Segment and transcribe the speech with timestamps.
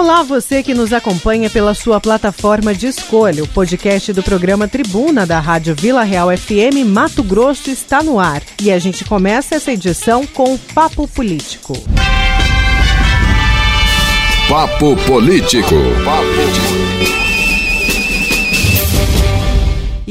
[0.00, 3.44] Olá, você que nos acompanha pela sua plataforma de escolha.
[3.44, 8.42] O podcast do programa Tribuna da Rádio Vila Real FM Mato Grosso está no ar.
[8.62, 11.74] E a gente começa essa edição com o Papo Político.
[14.48, 15.76] Papo Político.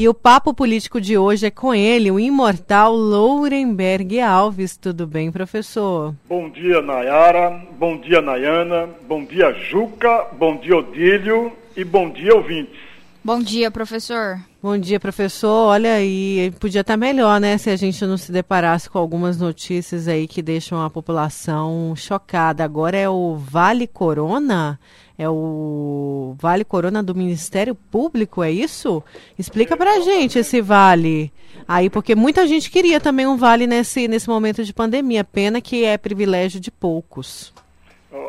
[0.00, 4.74] E o papo político de hoje é com ele, o imortal Lourenberg Alves.
[4.74, 6.14] Tudo bem, professor?
[6.26, 7.66] Bom dia, Nayara.
[7.78, 8.88] Bom dia, Nayana.
[9.06, 10.28] Bom dia, Juca.
[10.38, 11.52] Bom dia, Odílio.
[11.76, 12.80] E bom dia, ouvintes.
[13.22, 14.40] Bom dia, professor.
[14.62, 15.66] Bom dia, professor.
[15.68, 20.08] Olha aí, podia estar melhor, né, se a gente não se deparasse com algumas notícias
[20.08, 22.64] aí que deixam a população chocada.
[22.64, 24.80] Agora é o Vale Corona?
[25.20, 29.04] É o Vale Corona do Ministério Público, é isso?
[29.38, 31.30] Explica pra gente esse vale.
[31.68, 35.22] Aí, porque muita gente queria também um vale nesse, nesse momento de pandemia.
[35.22, 37.52] Pena que é privilégio de poucos.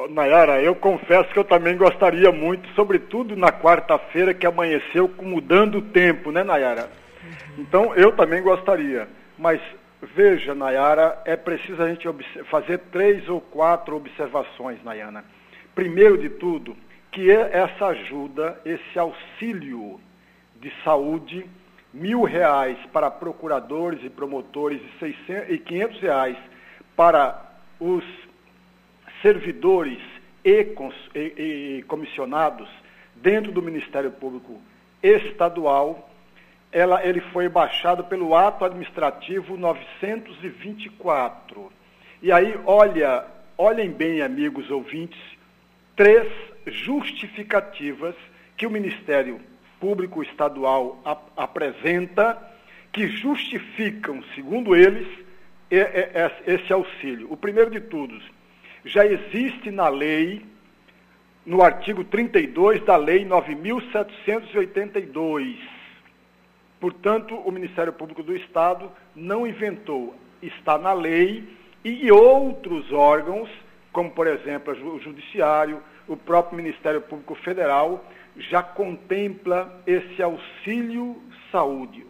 [0.10, 5.82] Nayara, eu confesso que eu também gostaria muito, sobretudo na quarta-feira que amanheceu mudando o
[5.82, 6.90] tempo, né, Nayara?
[7.58, 9.08] Então, eu também gostaria.
[9.40, 9.62] Mas
[10.14, 12.06] veja, Nayara, é preciso a gente
[12.50, 15.24] fazer três ou quatro observações, Nayana.
[15.74, 16.76] Primeiro de tudo,
[17.12, 20.00] que é essa ajuda, esse auxílio
[20.60, 21.46] de saúde,
[21.94, 26.38] mil reais para procuradores e promotores e, 600, e 500 reais
[26.96, 28.04] para os
[29.22, 30.00] servidores
[30.44, 30.68] e,
[31.16, 32.68] e, e comissionados
[33.16, 34.60] dentro do Ministério Público
[35.02, 36.10] Estadual,
[36.72, 41.70] ela, ele foi baixado pelo ato administrativo 924.
[42.22, 43.26] E aí, olha,
[43.58, 45.20] olhem bem, amigos ouvintes,
[46.02, 46.28] três
[46.66, 48.16] justificativas
[48.58, 49.40] que o Ministério
[49.80, 52.42] Público Estadual ap apresenta
[52.92, 55.08] que justificam, segundo eles,
[56.48, 57.32] esse auxílio.
[57.32, 58.24] O primeiro de todos,
[58.84, 60.44] já existe na lei,
[61.46, 65.56] no artigo 32 da Lei 9.782.
[66.80, 71.48] Portanto, o Ministério Público do Estado não inventou, está na lei
[71.86, 73.52] e outros órgãos,
[73.92, 78.04] como por exemplo o Judiciário, o próprio Ministério Público Federal
[78.38, 82.06] já contempla esse auxílio saúde.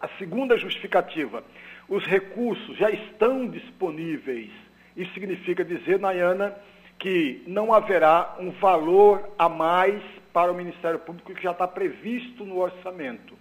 [0.00, 1.42] A segunda justificativa,
[1.88, 4.50] os recursos já estão disponíveis.
[4.96, 6.54] Isso significa dizer, Nayana,
[6.98, 10.02] que não haverá um valor a mais
[10.32, 13.34] para o Ministério Público que já está previsto no orçamento.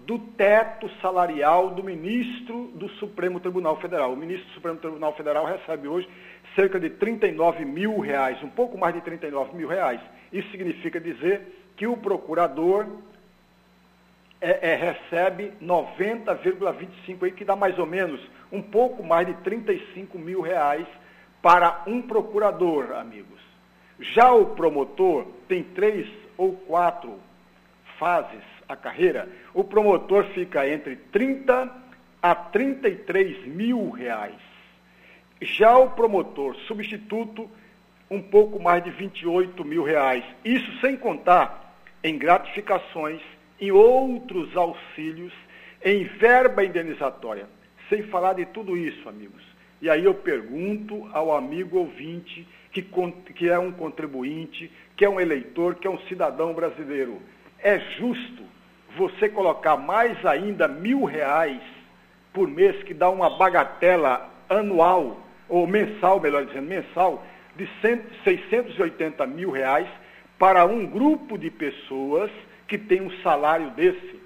[0.06, 4.13] do teto salarial do ministro do Supremo Tribunal Federal.
[4.13, 6.08] O ministro do Supremo Tribunal Federal recebe hoje
[6.56, 10.00] cerca de 39 mil reais, um pouco mais de 39 mil reais.
[10.31, 11.41] Isso significa dizer
[11.75, 12.88] que o procurador
[14.40, 18.19] é, é, recebe 90,25 aí, que dá mais ou menos
[18.51, 20.86] um pouco mais de 35 mil reais
[21.42, 23.42] para um procurador, amigos.
[24.00, 26.07] Já o promotor tem três
[26.38, 27.19] ou quatro
[27.98, 29.30] fases a carreira.
[29.54, 31.72] O promotor fica entre 30
[32.22, 34.53] a 33 mil reais.
[35.44, 37.50] Já o promotor substituto
[38.10, 40.24] um pouco mais de 28 mil reais.
[40.44, 43.22] Isso sem contar em gratificações,
[43.60, 45.34] em outros auxílios,
[45.84, 47.48] em verba indenizatória.
[47.90, 49.44] Sem falar de tudo isso, amigos.
[49.81, 55.19] E aí eu pergunto ao amigo ouvinte, que, que é um contribuinte, que é um
[55.19, 57.22] eleitor, que é um cidadão brasileiro.
[57.60, 58.44] É justo
[58.95, 61.62] você colocar mais ainda mil reais
[62.31, 67.24] por mês, que dá uma bagatela anual, ou mensal, melhor dizendo, mensal,
[67.56, 67.69] de
[68.24, 69.88] 680 mil reais
[70.40, 72.31] para um grupo de pessoas
[72.68, 74.22] que tem um salário desse.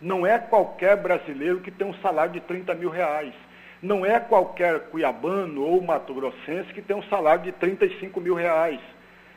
[0.00, 3.34] Não é qualquer brasileiro que tem um salário de 30 mil reais.
[3.82, 8.80] Não é qualquer cuiabano ou mato-grossense que tem um salário de 35 mil reais.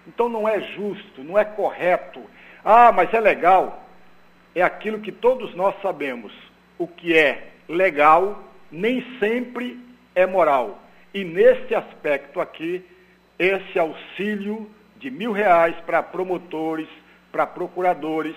[0.08, 2.22] Então não é justo, não é correto.
[2.64, 3.84] Ah, mas é legal.
[4.54, 6.32] É aquilo que todos nós sabemos.
[6.78, 9.80] O que é legal nem sempre
[10.14, 10.80] é moral.
[11.16, 12.84] E nesse aspecto aqui,
[13.40, 16.90] esse auxílio de mil reais para promotores,
[17.32, 18.36] para procuradores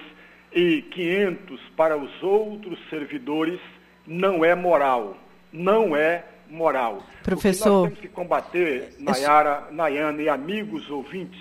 [0.52, 3.58] e 500 para os outros servidores
[4.06, 5.16] não é moral.
[5.52, 7.02] Não é moral.
[7.24, 7.68] Professor.
[7.68, 11.40] nós temos que combater, Nayara, Nayana e amigos ouvintes,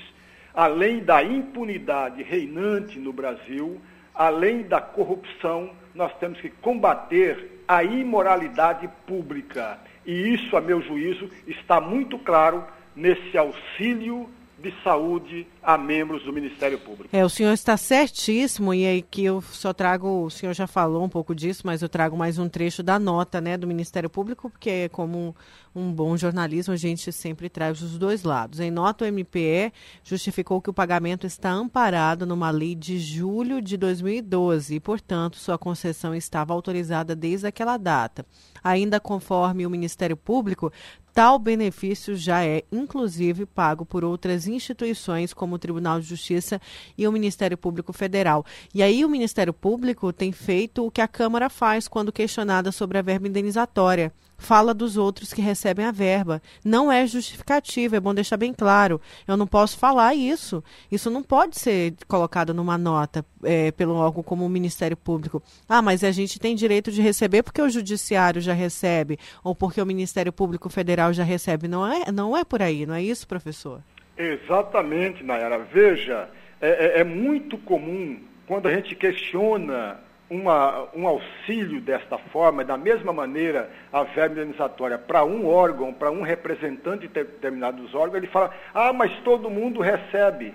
[0.56, 3.80] além da impunidade reinante no Brasil,
[4.16, 9.78] além da corrupção, nós temos que combater a imoralidade pública.
[10.08, 12.64] E isso, a meu juízo, está muito claro
[12.96, 17.16] nesse auxílio de saúde a membros do Ministério Público.
[17.16, 21.04] É, o senhor está certíssimo e aí que eu só trago, o senhor já falou
[21.04, 24.50] um pouco disso, mas eu trago mais um trecho da nota, né, do Ministério Público,
[24.50, 25.36] porque como
[25.76, 28.60] um, um bom jornalismo a gente sempre traz os dois lados.
[28.60, 29.72] Em nota o MPE
[30.04, 35.58] justificou que o pagamento está amparado numa lei de julho de 2012 e, portanto, sua
[35.58, 38.26] concessão estava autorizada desde aquela data.
[38.64, 40.72] Ainda conforme o Ministério Público,
[41.18, 46.62] tal benefício já é, inclusive, pago por outras instituições, como o Tribunal de Justiça
[46.96, 48.46] e o Ministério Público Federal.
[48.72, 53.00] E aí o Ministério Público tem feito o que a Câmara faz quando questionada sobre
[53.00, 56.42] a verba indenizatória fala dos outros que recebem a verba.
[56.64, 59.02] Não é justificativa, é bom deixar bem claro.
[59.28, 60.64] Eu não posso falar isso.
[60.92, 65.42] Isso não pode ser colocado numa nota é, pelo órgão como o Ministério Público.
[65.68, 69.82] Ah, mas a gente tem direito de receber porque o Judiciário já recebe, ou porque
[69.82, 71.68] o Ministério Público Federal já recebe.
[71.68, 73.82] Não é, não é por aí, não é isso, professor?
[74.18, 75.60] Exatamente, Nayara.
[75.60, 76.30] Veja,
[76.62, 80.00] é, é, é muito comum quando a gente questiona
[80.30, 86.12] uma, um auxílio desta forma, da mesma maneira, a verba indenizatória para um órgão, para
[86.12, 90.54] um representante de determinados órgãos, ele fala, ah, mas todo mundo recebe.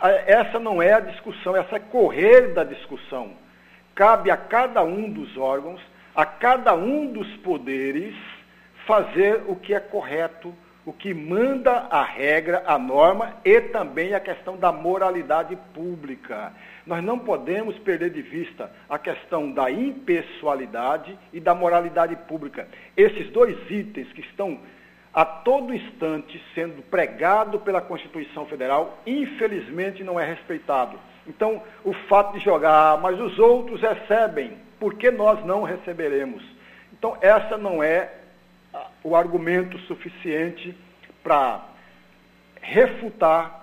[0.00, 3.32] Ah, essa não é a discussão, essa é correr da discussão.
[3.94, 5.80] Cabe a cada um dos órgãos,
[6.14, 8.14] a cada um dos poderes,
[8.86, 10.54] fazer o que é correto,
[10.86, 16.52] o que manda a regra, a norma e também a questão da moralidade pública.
[16.90, 22.66] Nós não podemos perder de vista a questão da impessoalidade e da moralidade pública.
[22.96, 24.58] Esses dois itens que estão
[25.14, 30.98] a todo instante sendo pregado pela Constituição Federal, infelizmente não é respeitado.
[31.28, 36.42] Então, o fato de jogar, ah, mas os outros recebem, por que nós não receberemos?
[36.92, 38.10] Então, essa não é
[39.04, 40.76] o argumento suficiente
[41.22, 41.66] para
[42.60, 43.59] refutar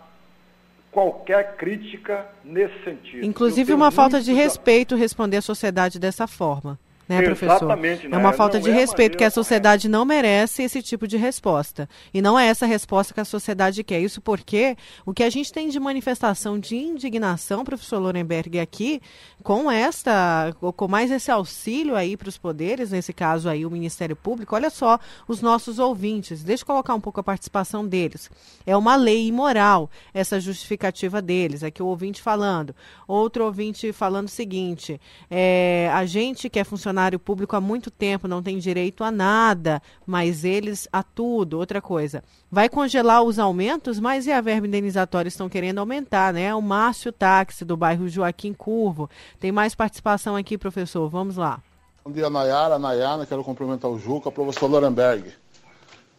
[0.98, 3.24] qualquer crítica nesse sentido.
[3.24, 7.56] Inclusive uma falta de respeito responder à sociedade dessa forma né, professor?
[7.56, 8.08] Exatamente.
[8.08, 8.16] Né?
[8.16, 11.88] É uma falta de é respeito, que a sociedade não merece esse tipo de resposta.
[12.14, 14.00] E não é essa resposta que a sociedade quer.
[14.00, 19.02] Isso porque o que a gente tem de manifestação de indignação, professor Lorenberg, aqui,
[19.48, 24.14] com esta, com mais esse auxílio aí para os poderes, nesse caso aí o Ministério
[24.14, 28.30] Público, olha só os nossos ouvintes, deixa eu colocar um pouco a participação deles.
[28.66, 31.64] É uma lei imoral essa justificativa deles.
[31.64, 32.76] Aqui o ouvinte falando.
[33.08, 35.00] Outro ouvinte falando o seguinte:
[35.32, 39.12] é, a gente que é funcionário funcionário público há muito tempo, não tem direito a
[39.12, 41.58] nada, mas eles a tudo.
[41.58, 46.54] Outra coisa, vai congelar os aumentos, mas e a verba indenizatória estão querendo aumentar, né?
[46.54, 49.10] O Márcio Táxi, do bairro Joaquim Curvo.
[49.40, 51.08] Tem mais participação aqui, professor.
[51.10, 51.62] Vamos lá.
[52.04, 53.26] Bom dia, Nayara, Nayana.
[53.26, 55.32] Quero cumprimentar o Juca, professor Lorenberg,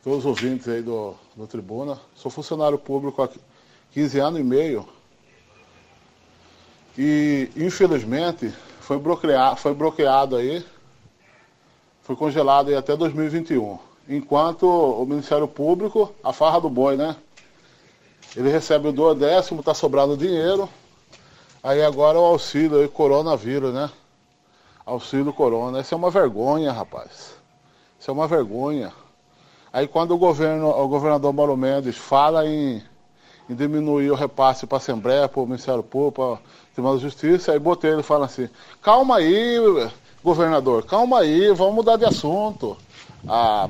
[0.05, 1.99] todos os ouvintes aí do, do Tribuna.
[2.15, 3.29] Sou funcionário público há
[3.93, 4.89] 15 anos e meio.
[6.97, 10.65] E, infelizmente, foi bloqueado, foi bloqueado aí,
[12.03, 13.79] foi congelado aí até 2021.
[14.09, 17.17] Enquanto o Ministério Público, a farra do boi, né?
[18.37, 20.69] Ele recebe o do décimo, tá sobrando dinheiro.
[21.63, 23.91] Aí agora o auxílio aí, coronavírus, né?
[24.87, 25.81] Auxílio corona.
[25.81, 27.35] Isso é uma vergonha, rapaz.
[27.99, 28.93] Isso é uma vergonha.
[29.73, 32.83] Aí quando o governo, o governador Mauro Mendes fala em,
[33.51, 36.39] em diminuir o repasse para a Assembleia, para o Ministério Público,
[36.73, 38.49] Tribunal de Justiça, aí botei ele fala assim,
[38.81, 39.59] calma aí,
[40.23, 42.77] governador, calma aí, vamos mudar de assunto.
[43.27, 43.69] Ah,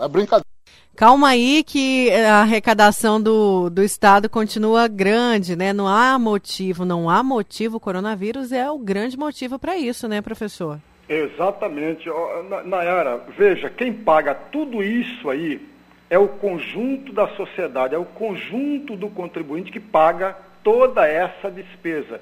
[0.00, 0.53] é brincadeira.
[0.96, 5.72] Calma aí que a arrecadação do, do Estado continua grande, né?
[5.72, 10.22] Não há motivo, não há motivo, o coronavírus é o grande motivo para isso, né,
[10.22, 10.78] professor?
[11.08, 12.08] Exatamente.
[12.64, 15.60] Nayara, veja, quem paga tudo isso aí
[16.08, 22.20] é o conjunto da sociedade, é o conjunto do contribuinte que paga toda essa despesa.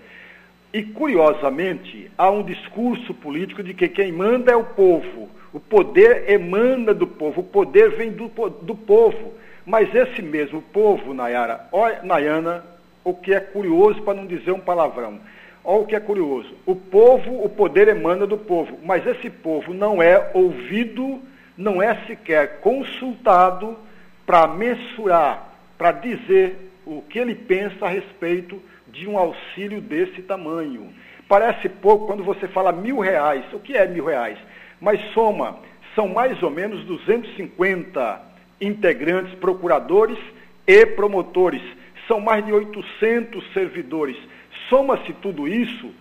[0.73, 5.29] E, curiosamente, há um discurso político de que quem manda é o povo.
[5.53, 8.29] O poder emana do povo, o poder vem do,
[8.63, 9.35] do povo.
[9.65, 11.69] Mas esse mesmo povo, Nayara,
[12.03, 12.65] Nayana,
[13.05, 15.21] o que é curioso para não dizer um palavrão.
[15.65, 16.53] Olha o que é curioso.
[16.67, 21.21] O povo, o poder emana do povo, mas esse povo não é ouvido,
[21.57, 23.77] não é sequer consultado
[24.27, 30.93] para mensurar, para dizer o que ele pensa a respeito de um auxílio desse tamanho.
[31.29, 33.45] Parece pouco quando você fala mil reais.
[33.53, 34.39] O que é mil reais?
[34.83, 35.59] Mas soma,
[35.95, 38.21] são mais ou menos 250
[38.61, 40.19] integrantes, procuradores
[40.67, 41.63] e promotores.
[42.09, 44.17] São mais de 800 servidores.
[44.69, 45.95] Soma-se tudo isso,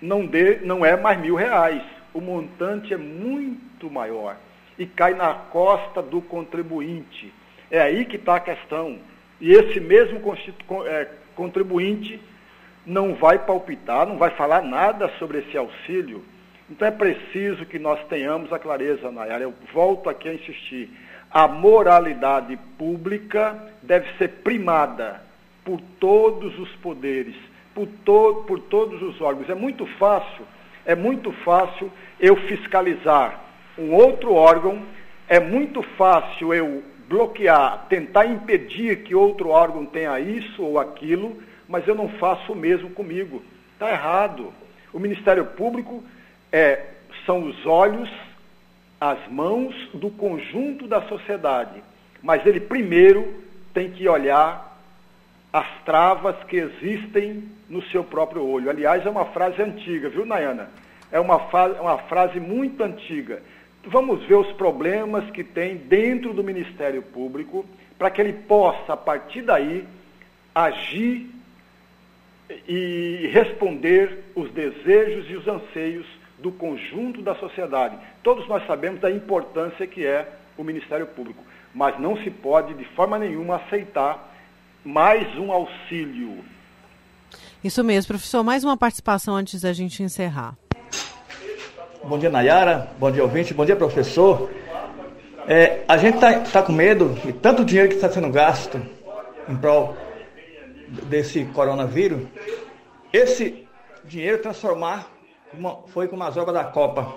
[0.00, 1.82] não, dê, não é mais mil reais.
[2.14, 4.36] O montante é muito maior
[4.78, 7.34] e cai na costa do contribuinte.
[7.72, 9.00] É aí que está a questão.
[9.40, 10.20] E esse mesmo
[10.86, 12.20] é, contribuinte
[12.86, 16.24] não vai palpitar, não vai falar nada sobre esse auxílio.
[16.72, 19.44] Então é preciso que nós tenhamos a clareza, Nayara.
[19.44, 20.88] Eu volto aqui a insistir.
[21.30, 25.22] A moralidade pública deve ser primada
[25.62, 27.36] por todos os poderes,
[27.74, 29.50] por, to por todos os órgãos.
[29.50, 30.46] É muito fácil,
[30.86, 33.38] é muito fácil eu fiscalizar
[33.78, 34.82] um outro órgão,
[35.28, 41.36] é muito fácil eu bloquear, tentar impedir que outro órgão tenha isso ou aquilo,
[41.68, 43.42] mas eu não faço o mesmo comigo.
[43.74, 44.54] Está errado.
[44.90, 46.02] O Ministério Público
[46.52, 46.84] é,
[47.24, 48.10] são os olhos,
[49.00, 51.82] as mãos do conjunto da sociedade.
[52.22, 53.42] Mas ele primeiro
[53.72, 54.78] tem que olhar
[55.52, 58.70] as travas que existem no seu próprio olho.
[58.70, 60.70] Aliás, é uma frase antiga, viu, Nayana?
[61.10, 61.36] É uma,
[61.80, 63.42] uma frase muito antiga.
[63.84, 67.66] Vamos ver os problemas que tem dentro do Ministério Público
[67.98, 69.84] para que ele possa, a partir daí,
[70.54, 71.28] agir
[72.68, 76.06] e responder os desejos e os anseios
[76.42, 77.96] do conjunto da sociedade.
[78.22, 82.84] Todos nós sabemos da importância que é o Ministério Público, mas não se pode de
[82.96, 84.30] forma nenhuma aceitar
[84.84, 86.44] mais um auxílio.
[87.62, 88.42] Isso mesmo, professor.
[88.42, 90.56] Mais uma participação antes da gente encerrar.
[92.02, 92.90] Bom dia, Nayara.
[92.98, 93.54] Bom dia, ouvinte.
[93.54, 94.50] Bom dia, professor.
[95.46, 98.82] É, a gente está tá com medo de tanto dinheiro que está sendo gasto
[99.48, 99.96] em prol
[101.04, 102.26] desse coronavírus.
[103.12, 103.66] Esse
[104.04, 105.11] dinheiro transformar
[105.88, 107.14] foi como as obras da Copa.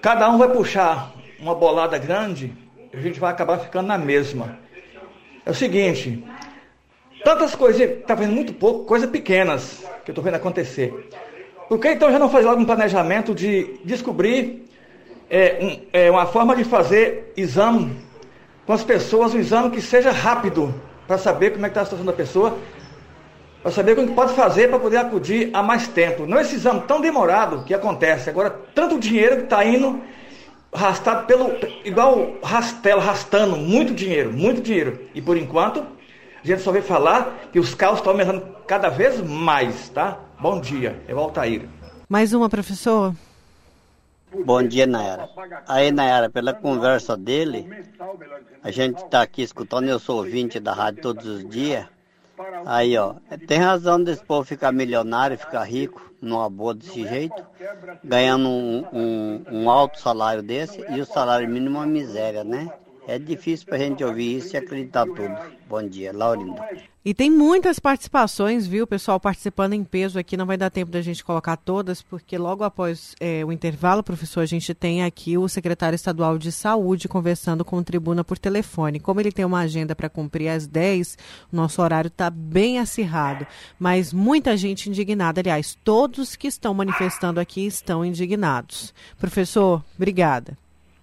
[0.00, 2.52] Cada um vai puxar uma bolada grande,
[2.92, 4.58] a gente vai acabar ficando na mesma.
[5.44, 6.24] É o seguinte,
[7.24, 11.10] Tantas coisas, está vendo muito pouco, coisas pequenas que eu estou vendo acontecer.
[11.68, 14.64] Por que então já não fazer logo um planejamento de descobrir
[15.28, 17.94] é, um, é, uma forma de fazer exame
[18.66, 20.74] com as pessoas, um exame que seja rápido,
[21.06, 22.56] para saber como é que está a situação da pessoa,
[23.62, 26.26] para saber como que pode fazer para poder acudir a mais tempo.
[26.26, 28.30] Não esse exame tão demorado que acontece.
[28.30, 30.00] Agora, tanto dinheiro que está indo
[30.72, 31.50] arrastado pelo.
[31.84, 35.00] igual rastelo, arrastando, muito dinheiro, muito dinheiro.
[35.14, 35.84] E por enquanto,
[36.42, 40.18] a gente só vê falar que os carros estão aumentando cada vez mais, tá?
[40.38, 41.68] Bom dia, é o Altair.
[42.08, 43.14] Mais uma, professor?
[44.44, 45.28] Bom dia, Nayara.
[45.68, 47.68] Aí, Nayara, pela conversa dele,
[48.62, 51.84] a gente está aqui escutando, eu sou ouvinte da rádio todos os dias.
[52.66, 53.14] Aí, ó,
[53.46, 57.42] tem razão desse povo ficar milionário, ficar rico, numa boa desse jeito,
[58.04, 62.70] ganhando um, um, um alto salário desse e o salário mínimo é uma miséria, né?
[63.06, 65.36] É difícil para a gente ouvir isso e acreditar tudo.
[65.66, 66.89] Bom dia, Laurinda.
[67.02, 70.36] E tem muitas participações, viu, pessoal, participando em peso aqui.
[70.36, 74.40] Não vai dar tempo da gente colocar todas, porque logo após é, o intervalo, professor,
[74.40, 79.00] a gente tem aqui o secretário estadual de saúde conversando com o Tribuna por telefone.
[79.00, 81.16] Como ele tem uma agenda para cumprir às 10,
[81.50, 83.46] o nosso horário está bem acirrado.
[83.78, 85.40] Mas muita gente indignada.
[85.40, 88.92] Aliás, todos que estão manifestando aqui estão indignados.
[89.18, 90.54] Professor, obrigada.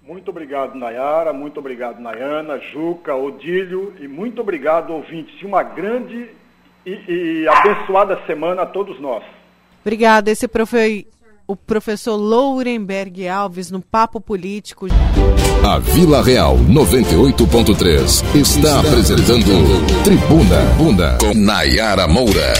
[0.07, 5.43] Muito obrigado, Nayara, muito obrigado, Nayana, Juca, Odílio e muito obrigado, ouvintes.
[5.43, 6.29] Uma grande
[6.85, 9.21] e, e abençoada semana a todos nós.
[9.81, 10.31] Obrigada.
[10.31, 11.07] Esse foi
[11.45, 14.87] o professor Lourenberg Alves no Papo Político.
[15.61, 19.51] A Vila Real 98.3 está apresentando
[20.05, 22.53] Tribuna Bunda com Nayara Moura.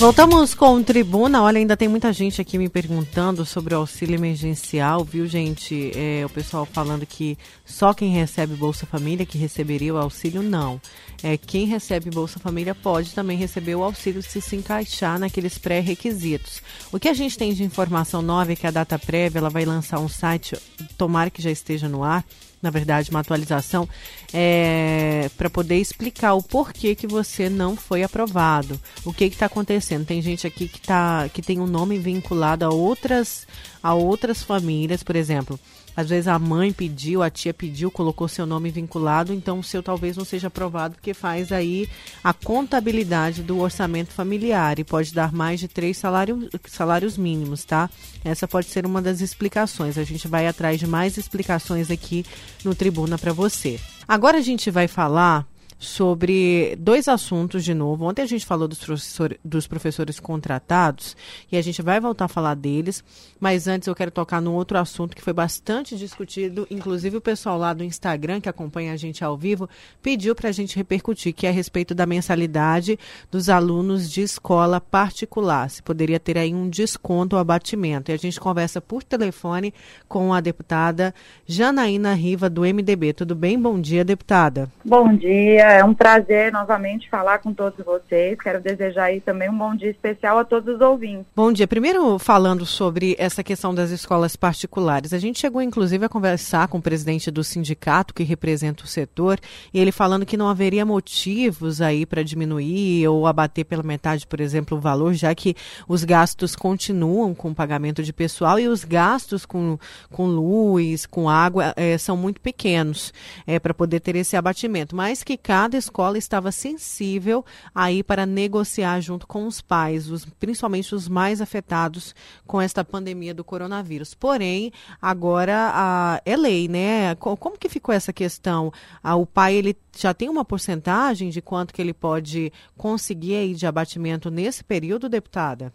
[0.00, 1.42] Voltamos com o Tribuna.
[1.42, 5.92] Olha, ainda tem muita gente aqui me perguntando sobre o auxílio emergencial, viu, gente?
[5.94, 10.80] É, o pessoal falando que só quem recebe Bolsa Família que receberia o auxílio, não.
[11.22, 16.62] É, quem recebe Bolsa Família pode também receber o auxílio se se encaixar naqueles pré-requisitos.
[16.90, 19.66] O que a gente tem de informação nova é que a data prévia ela vai
[19.66, 20.56] lançar um site,
[20.96, 22.24] tomara que já esteja no ar,
[22.62, 23.88] na verdade, uma atualização,
[24.32, 28.80] é, para poder explicar o porquê que você não foi aprovado.
[29.04, 30.06] O que está acontecendo?
[30.06, 33.46] Tem gente aqui que, tá, que tem um nome vinculado a outras,
[33.82, 35.58] a outras famílias, por exemplo.
[35.96, 39.82] Às vezes a mãe pediu, a tia pediu, colocou seu nome vinculado, então o seu
[39.82, 41.88] talvez não seja aprovado, porque faz aí
[42.22, 47.90] a contabilidade do orçamento familiar e pode dar mais de três salários, salários mínimos, tá?
[48.24, 49.98] Essa pode ser uma das explicações.
[49.98, 52.24] A gente vai atrás de mais explicações aqui
[52.64, 53.78] no Tribuna para você.
[54.06, 55.46] Agora a gente vai falar
[55.80, 58.04] sobre dois assuntos de novo.
[58.04, 61.16] Ontem a gente falou dos, professor, dos professores contratados
[61.50, 63.02] e a gente vai voltar a falar deles,
[63.40, 67.56] mas antes eu quero tocar num outro assunto que foi bastante discutido, inclusive o pessoal
[67.56, 69.70] lá do Instagram que acompanha a gente ao vivo
[70.02, 72.98] pediu para a gente repercutir, que é a respeito da mensalidade
[73.30, 75.70] dos alunos de escola particular.
[75.70, 78.10] Se poderia ter aí um desconto ou abatimento.
[78.10, 79.72] E a gente conversa por telefone
[80.06, 81.14] com a deputada
[81.46, 83.14] Janaína Riva, do MDB.
[83.14, 83.58] Tudo bem?
[83.58, 84.70] Bom dia, deputada.
[84.84, 88.38] Bom dia é um prazer novamente falar com todos vocês.
[88.40, 91.26] Quero desejar aí também um bom dia especial a todos os ouvintes.
[91.34, 91.66] Bom dia.
[91.66, 96.78] Primeiro, falando sobre essa questão das escolas particulares, a gente chegou inclusive a conversar com
[96.78, 99.38] o presidente do sindicato que representa o setor
[99.72, 104.40] e ele falando que não haveria motivos aí para diminuir ou abater pela metade, por
[104.40, 105.54] exemplo, o valor, já que
[105.86, 109.78] os gastos continuam com o pagamento de pessoal e os gastos com,
[110.10, 113.12] com luz, com água, é, são muito pequenos
[113.46, 118.24] é, para poder ter esse abatimento, mas que cada cada escola estava sensível aí para
[118.24, 122.14] negociar junto com os pais, os, principalmente os mais afetados
[122.46, 124.14] com esta pandemia do coronavírus.
[124.14, 127.14] Porém, agora a, é lei, né?
[127.16, 128.72] Como que ficou essa questão?
[129.04, 133.54] Ah, o pai ele já tem uma porcentagem de quanto que ele pode conseguir aí
[133.54, 135.70] de abatimento nesse período, deputada?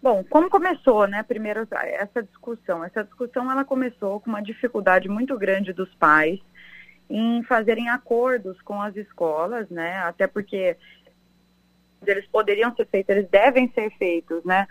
[0.00, 2.84] Bom, como começou, né, primeiro essa discussão?
[2.84, 6.38] Essa discussão ela começou com uma dificuldade muito grande dos pais
[7.08, 9.98] em fazerem acordos com as escolas, né?
[9.98, 10.76] Até porque
[12.06, 14.66] eles poderiam ser feitos, eles devem ser feitos, né?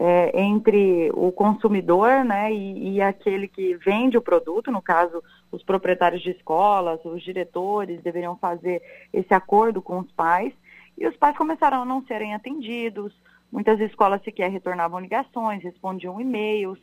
[0.00, 5.20] É, entre o consumidor né, e, e, aquele que vende o produto, no caso,
[5.50, 8.80] os proprietários de escolas, os diretores deveriam fazer
[9.12, 10.52] esse acordo com os pais,
[10.96, 13.12] e os pais começaram a não serem atendidos,
[13.50, 16.78] muitas escolas sequer retornavam ligações, respondiam e-mails,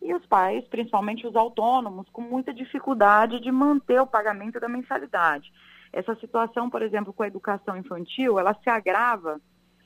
[0.00, 5.52] e os pais, principalmente os autônomos, com muita dificuldade de manter o pagamento da mensalidade.
[5.92, 9.40] Essa situação, por exemplo, com a educação infantil, ela se agrava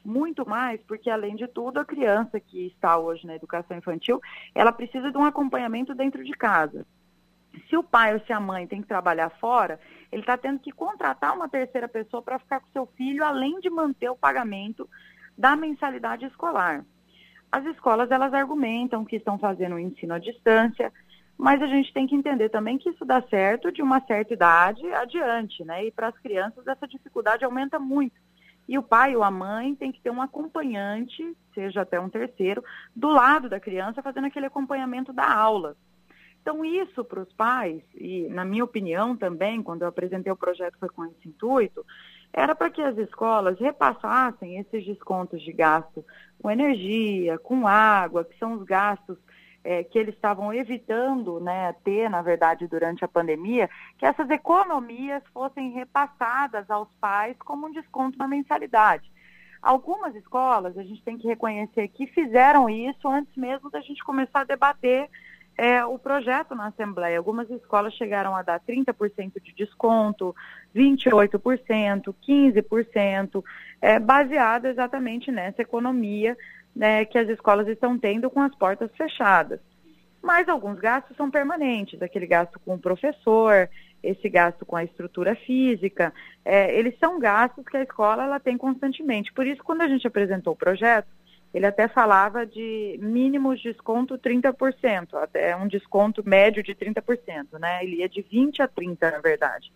[0.05, 4.21] muito mais porque, além de tudo, a criança que está hoje na educação infantil,
[4.55, 6.87] ela precisa de um acompanhamento dentro de casa.
[7.69, 9.81] Se o pai ou se a mãe tem que trabalhar fora,
[10.13, 13.71] ele está tendo que contratar uma terceira pessoa para ficar com seu filho, além de
[13.71, 14.89] manter o pagamento
[15.39, 16.85] da mensalidade escolar.
[17.51, 20.93] As escolas, elas argumentam que estão fazendo o ensino à distância,
[21.37, 24.87] mas a gente tem que entender também que isso dá certo de uma certa idade
[24.93, 25.85] adiante, né?
[25.87, 28.15] E para as crianças essa dificuldade aumenta muito.
[28.69, 32.65] E o pai ou a mãe tem que ter um acompanhante, seja até um terceiro,
[32.95, 35.77] do lado da criança fazendo aquele acompanhamento da aula.
[36.41, 40.79] Então, isso para os pais, e na minha opinião também, quando eu apresentei o projeto
[40.79, 41.85] foi com esse intuito,
[42.37, 46.05] era para que as escolas repassassem esses descontos de gasto
[46.43, 49.17] com energia, com água, que são os gastos
[49.63, 55.23] é, que eles estavam evitando né, ter, na verdade, durante a pandemia, que essas economias
[55.33, 59.09] fossem repassadas aos pais como um desconto na mensalidade.
[59.63, 64.41] Algumas escolas, a gente tem que reconhecer que fizeram isso antes mesmo da gente começar
[64.41, 65.09] a debater
[65.57, 67.19] é, o projeto na Assembleia.
[67.19, 70.35] Algumas escolas chegaram a dar 30% de desconto,
[70.75, 73.45] 28%, 15%,
[73.81, 76.37] é, baseado exatamente nessa economia
[76.75, 79.61] né, que as escolas estão tendo com as portas fechadas.
[80.21, 83.69] Mas alguns gastos são permanentes, aquele gasto com o professor,
[84.03, 86.13] esse gasto com a estrutura física,
[86.45, 89.33] é, eles são gastos que a escola ela tem constantemente.
[89.33, 91.09] Por isso, quando a gente apresentou o projeto,
[91.55, 97.85] ele até falava de mínimos desconto 30%, até um desconto médio de 30%, né?
[97.85, 99.73] Ele ia de 20 a 30, na verdade.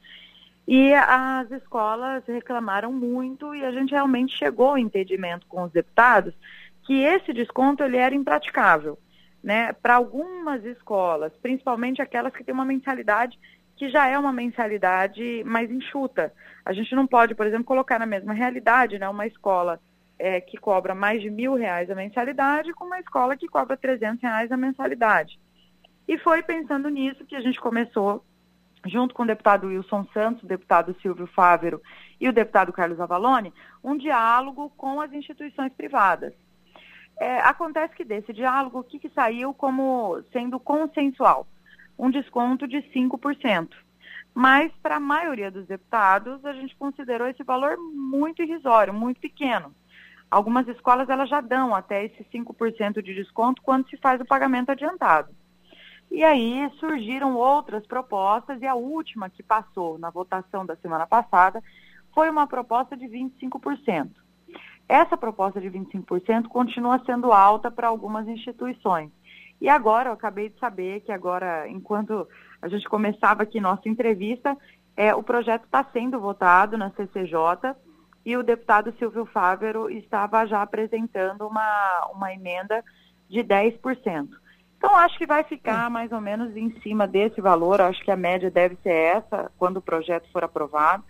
[0.66, 6.34] E as escolas reclamaram muito e a gente realmente chegou ao entendimento com os deputados
[6.82, 8.98] que esse desconto ele era impraticável,
[9.40, 9.72] né?
[9.72, 13.38] Para algumas escolas, principalmente aquelas que têm uma mensalidade
[13.76, 16.34] que já é uma mensalidade mais enxuta.
[16.64, 19.80] A gente não pode, por exemplo, colocar na mesma realidade, né, uma escola
[20.18, 24.20] é, que cobra mais de mil reais a mensalidade com uma escola que cobra 300
[24.20, 25.38] reais a mensalidade.
[26.06, 28.24] E foi pensando nisso que a gente começou,
[28.86, 31.80] junto com o deputado Wilson Santos, o deputado Silvio Fávero
[32.20, 33.52] e o deputado Carlos Avalone,
[33.84, 36.32] um diálogo com as instituições privadas.
[37.20, 41.46] É, acontece que desse diálogo, o que, que saiu como sendo consensual?
[41.98, 43.70] Um desconto de 5%.
[44.32, 49.74] Mas, para a maioria dos deputados, a gente considerou esse valor muito irrisório, muito pequeno.
[50.30, 54.70] Algumas escolas elas já dão até esse 5% de desconto quando se faz o pagamento
[54.70, 55.34] adiantado.
[56.10, 61.62] E aí surgiram outras propostas, e a última que passou na votação da semana passada
[62.14, 64.10] foi uma proposta de 25%.
[64.88, 69.10] Essa proposta de 25% continua sendo alta para algumas instituições.
[69.60, 72.26] E agora, eu acabei de saber que agora, enquanto
[72.62, 74.56] a gente começava aqui nossa entrevista,
[74.96, 77.76] é, o projeto está sendo votado na CCJ
[78.28, 82.84] e o deputado Silvio Fávero estava já apresentando uma, uma emenda
[83.26, 84.28] de 10%.
[84.76, 88.16] Então, acho que vai ficar mais ou menos em cima desse valor, acho que a
[88.16, 91.02] média deve ser essa quando o projeto for aprovado.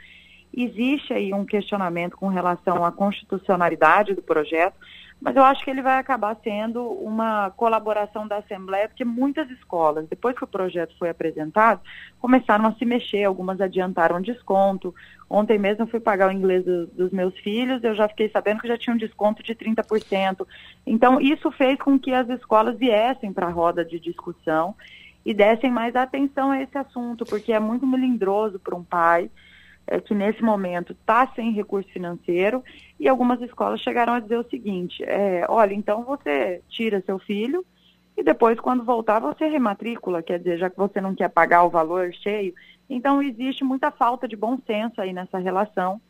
[0.56, 4.76] Existe aí um questionamento com relação à constitucionalidade do projeto,
[5.20, 10.06] mas eu acho que ele vai acabar sendo uma colaboração da Assembleia, porque muitas escolas,
[10.08, 11.80] depois que o projeto foi apresentado,
[12.20, 14.94] começaram a se mexer, algumas adiantaram desconto.
[15.28, 18.60] Ontem mesmo eu fui pagar o inglês do, dos meus filhos, eu já fiquei sabendo
[18.60, 20.46] que já tinha um desconto de 30%.
[20.86, 24.74] Então, isso fez com que as escolas viessem para a roda de discussão
[25.26, 29.28] e dessem mais atenção a esse assunto, porque é muito melindroso para um pai
[29.88, 32.62] é, que nesse momento está sem recurso financeiro
[33.00, 37.64] e algumas escolas chegaram a dizer o seguinte: é, olha, então você tira seu filho
[38.18, 41.70] e depois, quando voltar, você rematricula, quer dizer, já que você não quer pagar o
[41.70, 42.52] valor cheio.
[42.90, 46.00] Então, existe muita falta de bom senso aí nessa relação.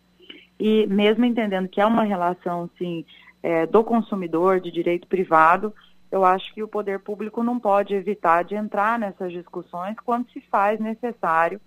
[0.59, 3.05] E mesmo entendendo que é uma relação, assim,
[3.43, 5.75] é, do consumidor, de direito privado,
[6.11, 10.41] eu acho que o poder público não pode evitar de entrar nessas discussões quando se
[10.41, 11.61] faz necessário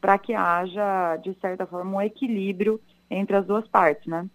[0.00, 2.80] para que haja, de certa forma, um equilíbrio
[3.10, 4.28] entre as duas partes, né?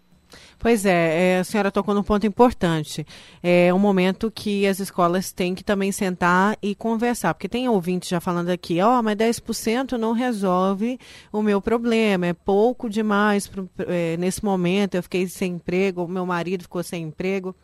[0.58, 3.06] Pois é, é, a senhora tocou num ponto importante.
[3.42, 8.08] É um momento que as escolas têm que também sentar e conversar, porque tem ouvintes
[8.08, 10.98] já falando aqui, ó, oh, mas 10% não resolve
[11.32, 16.08] o meu problema, é pouco demais pro, é, nesse momento, eu fiquei sem emprego, o
[16.08, 17.54] meu marido ficou sem emprego.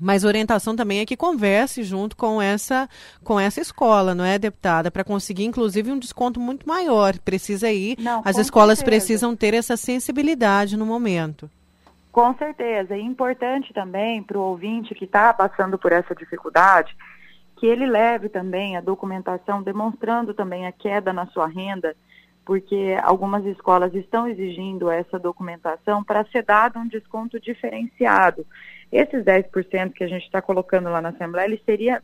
[0.00, 2.88] Mas orientação também é que converse junto com essa
[3.22, 7.16] com essa escola, não é, deputada, para conseguir inclusive um desconto muito maior.
[7.18, 8.96] Precisa ir, não, as escolas certeza.
[8.96, 11.48] precisam ter essa sensibilidade no momento.
[12.10, 12.94] Com certeza.
[12.94, 16.94] É importante também para o ouvinte que está passando por essa dificuldade
[17.56, 21.96] que ele leve também a documentação demonstrando também a queda na sua renda,
[22.44, 28.46] porque algumas escolas estão exigindo essa documentação para ser dado um desconto diferenciado.
[28.94, 32.00] Esses 10% que a gente está colocando lá na Assembleia, ele seria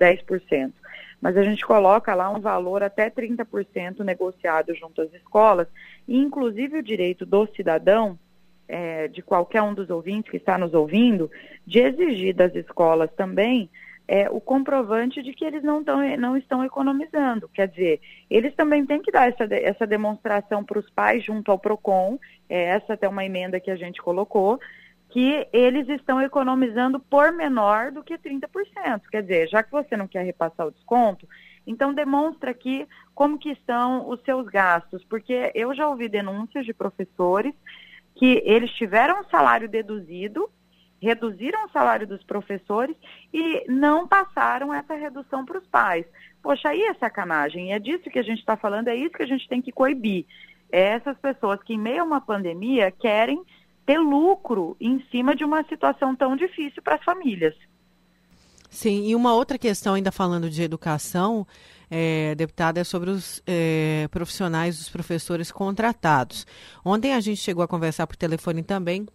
[0.00, 0.72] 10%.
[1.20, 5.68] Mas a gente coloca lá um valor até 30% negociado junto às escolas,
[6.08, 8.18] e inclusive o direito do cidadão,
[8.66, 11.30] é, de qualquer um dos ouvintes que está nos ouvindo,
[11.66, 13.68] de exigir das escolas também
[14.08, 17.46] é, o comprovante de que eles não, tão, não estão economizando.
[17.52, 21.58] Quer dizer, eles também têm que dar essa, essa demonstração para os pais junto ao
[21.58, 22.18] PROCON,
[22.48, 24.58] é, essa até uma emenda que a gente colocou,
[25.14, 29.02] que eles estão economizando por menor do que 30%.
[29.08, 31.28] Quer dizer, já que você não quer repassar o desconto,
[31.64, 36.74] então demonstra aqui como que estão os seus gastos, porque eu já ouvi denúncias de
[36.74, 37.54] professores
[38.16, 40.50] que eles tiveram um salário deduzido,
[41.00, 42.96] reduziram o salário dos professores
[43.32, 46.04] e não passaram essa redução para os pais.
[46.42, 47.68] Poxa, aí é sacanagem.
[47.68, 49.70] E é disso que a gente está falando, é isso que a gente tem que
[49.70, 50.26] coibir.
[50.72, 53.40] É essas pessoas que, em meio a uma pandemia, querem
[53.86, 57.54] ter lucro em cima de uma situação tão difícil para as famílias.
[58.70, 61.46] Sim, e uma outra questão, ainda falando de educação,
[61.90, 66.46] é, deputada, é sobre os é, profissionais, os professores contratados.
[66.84, 69.06] Ontem a gente chegou a conversar por telefone também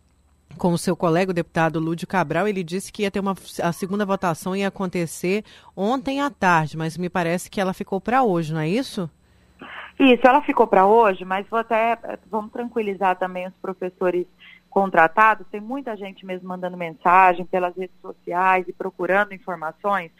[0.58, 3.71] com o seu colega, o deputado Lúdio Cabral, ele disse que ia ter uma a
[3.71, 5.43] segunda votação ia acontecer
[5.75, 9.10] ontem à tarde, mas me parece que ela ficou para hoje, não é isso?
[9.99, 11.97] Isso, ela ficou para hoje, mas vou até
[12.32, 14.25] vamos tranquilizar também os professores
[14.69, 20.12] contratados, tem muita gente mesmo mandando mensagem pelas redes sociais e procurando informações.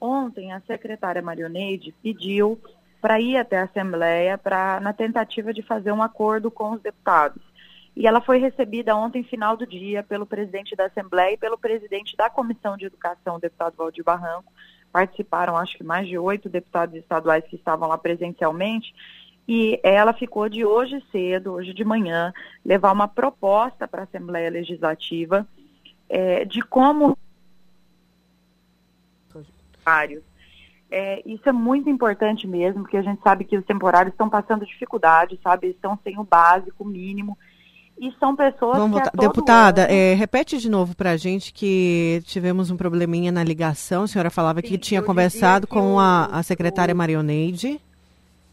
[0.00, 2.60] Ontem, a secretária Marioneide pediu
[3.00, 7.42] para ir até a Assembleia pra, na tentativa de fazer um acordo com os deputados.
[7.96, 12.16] E ela foi recebida ontem, final do dia, pelo presidente da Assembleia e pelo presidente
[12.16, 14.52] da Comissão de Educação, o deputado Valdir Barranco.
[14.92, 18.94] Participaram, acho que mais de oito deputados estaduais que estavam lá presencialmente
[19.46, 22.32] E ela ficou de hoje cedo, hoje de manhã,
[22.64, 25.46] levar uma proposta para a Assembleia Legislativa
[26.08, 27.16] é, de como
[30.90, 34.64] é, isso é muito importante mesmo, porque a gente sabe que os temporários estão passando
[34.64, 35.68] dificuldade, sabe?
[35.68, 37.36] Estão sem o básico, o mínimo.
[37.98, 39.16] E são pessoas Vamos que.
[39.16, 39.92] Deputada, ano...
[39.92, 44.04] é, repete de novo para a gente que tivemos um probleminha na ligação.
[44.04, 46.96] A senhora falava Sim, que tinha conversado com o, a, a secretária o...
[46.96, 47.80] Marioneide.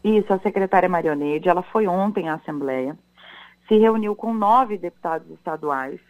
[0.04, 1.48] Isso, a secretária Marioneide.
[1.48, 2.98] Ela foi ontem à Assembleia,
[3.68, 6.00] se reuniu com nove deputados estaduais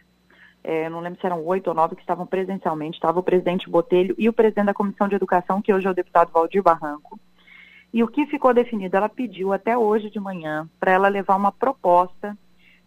[0.63, 4.15] é, não lembro se eram oito ou nove que estavam presencialmente, estava o presidente Botelho
[4.17, 7.19] e o presidente da Comissão de Educação, que hoje é o deputado Valdir Barranco.
[7.93, 11.51] E o que ficou definido, ela pediu até hoje de manhã para ela levar uma
[11.51, 12.35] proposta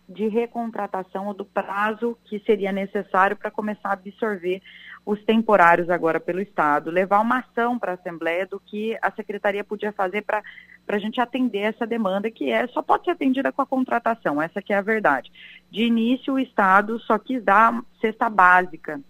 [0.09, 4.62] de recontratação ou do prazo que seria necessário para começar a absorver
[5.05, 9.62] os temporários agora pelo Estado, levar uma ação para a Assembleia do que a Secretaria
[9.62, 10.42] podia fazer para
[10.88, 14.62] a gente atender essa demanda, que é só pode ser atendida com a contratação, essa
[14.62, 15.33] que é a verdade.
[15.70, 19.01] De início, o Estado só quis dar cesta básica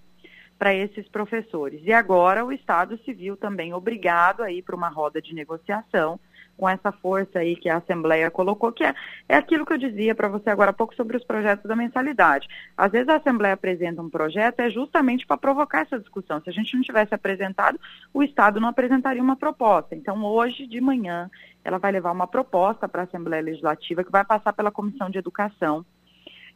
[0.58, 1.80] para esses professores.
[1.84, 6.18] E agora o Estado se viu também obrigado a ir para uma roda de negociação
[6.57, 8.95] com essa força aí que a Assembleia colocou, que é,
[9.29, 12.49] é aquilo que eu dizia para você agora há pouco sobre os projetos da mensalidade.
[12.77, 16.40] Às vezes a Assembleia apresenta um projeto é justamente para provocar essa discussão.
[16.40, 17.79] Se a gente não tivesse apresentado,
[18.12, 19.95] o Estado não apresentaria uma proposta.
[19.95, 21.31] Então, hoje de manhã,
[21.64, 25.19] ela vai levar uma proposta para a Assembleia Legislativa que vai passar pela Comissão de
[25.19, 25.85] Educação.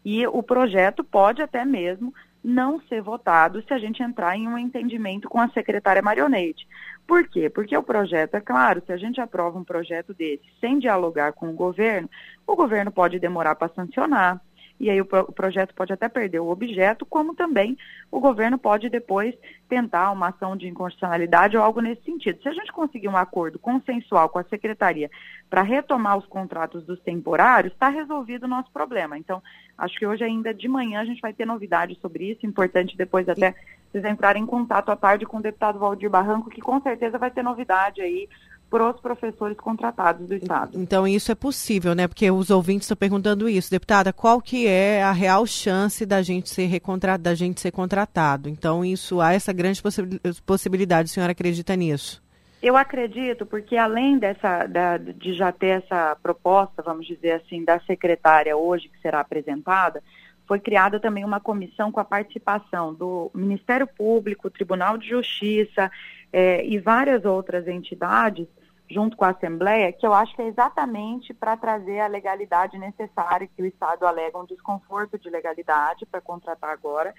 [0.04, 4.56] E o projeto pode até mesmo não ser votado se a gente entrar em um
[4.56, 6.66] entendimento com a secretária Marionete.
[7.06, 7.50] Por quê?
[7.50, 11.50] Porque o projeto, é claro, se a gente aprova um projeto desse sem dialogar com
[11.50, 12.08] o governo,
[12.46, 14.40] o governo pode demorar para sancionar,
[14.80, 17.76] e aí o, pro, o, projeto pode até perder o objeto, como também
[18.10, 19.34] o governo pode depois
[19.68, 22.42] tentar uma ação de inconstitucionalidade ou algo nesse sentido.
[22.42, 25.10] Se a gente conseguir um acordo consensual com a secretaria
[25.50, 29.18] para retomar os contratos dos temporários, está resolvido o nosso problema.
[29.18, 29.42] Então,
[29.76, 33.28] acho que hoje ainda de manhã a gente vai ter novidades sobre isso, importante depois
[33.28, 33.54] até
[33.92, 37.30] vocês entrarem em contato à tarde com o deputado Valdir Barranco, que com certeza vai
[37.30, 38.28] ter novidade aí
[38.70, 40.80] para os professores contratados do Estado.
[40.80, 42.06] Então isso é possível, né?
[42.06, 46.48] Porque os ouvintes estão perguntando isso, deputada, qual que é a real chance da gente
[46.48, 48.48] ser recontratado, da gente ser contratado?
[48.48, 49.82] Então isso há essa grande
[50.46, 52.22] possibilidade, a senhora acredita nisso?
[52.62, 57.80] Eu acredito, porque além dessa da, de já ter essa proposta, vamos dizer assim, da
[57.80, 60.02] secretária hoje que será apresentada,
[60.46, 65.90] foi criada também uma comissão com a participação do Ministério Público, Tribunal de Justiça
[66.32, 68.46] eh, e várias outras entidades
[68.90, 73.46] junto com a Assembleia, que eu acho que é exatamente para trazer a legalidade necessária,
[73.46, 77.14] que o Estado alega um desconforto de legalidade para contratar agora.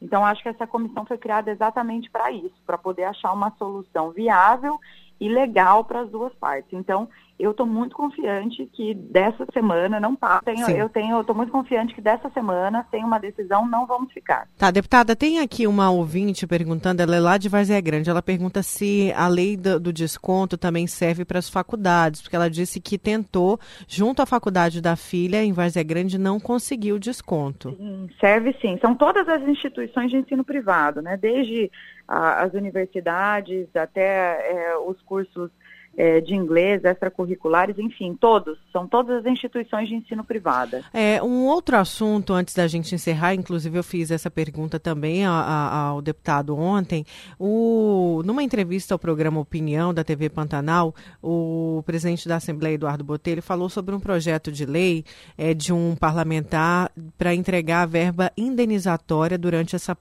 [0.00, 4.10] Então, acho que essa comissão foi criada exatamente para isso, para poder achar uma solução
[4.10, 4.78] viável
[5.20, 6.72] e legal para as duas partes.
[6.72, 10.50] Então, eu estou muito confiante que dessa semana não passa.
[10.70, 14.48] eu tenho, eu estou muito confiante que dessa semana, sem uma decisão, não vamos ficar.
[14.56, 18.62] Tá, deputada, tem aqui uma ouvinte perguntando, ela é lá de Várzea Grande, ela pergunta
[18.62, 22.96] se a lei do, do desconto também serve para as faculdades, porque ela disse que
[22.96, 27.76] tentou, junto à faculdade da filha, em Várzea Grande, não conseguiu desconto.
[27.76, 28.78] Sim, serve sim.
[28.80, 31.18] São todas as instituições de ensino privado, né?
[31.18, 31.70] Desde
[32.06, 35.50] a, as universidades até é, os cursos
[35.96, 40.84] é, de inglês, extracurriculares, enfim, todos, são todas as instituições de ensino privada.
[40.92, 45.30] É, um outro assunto, antes da gente encerrar, inclusive eu fiz essa pergunta também a,
[45.30, 47.04] a, ao deputado ontem,
[47.38, 53.42] o, numa entrevista ao programa Opinião da TV Pantanal, o presidente da Assembleia, Eduardo Botelho,
[53.42, 55.04] falou sobre um projeto de lei
[55.38, 59.96] é, de um parlamentar para entregar a verba indenizatória durante essa,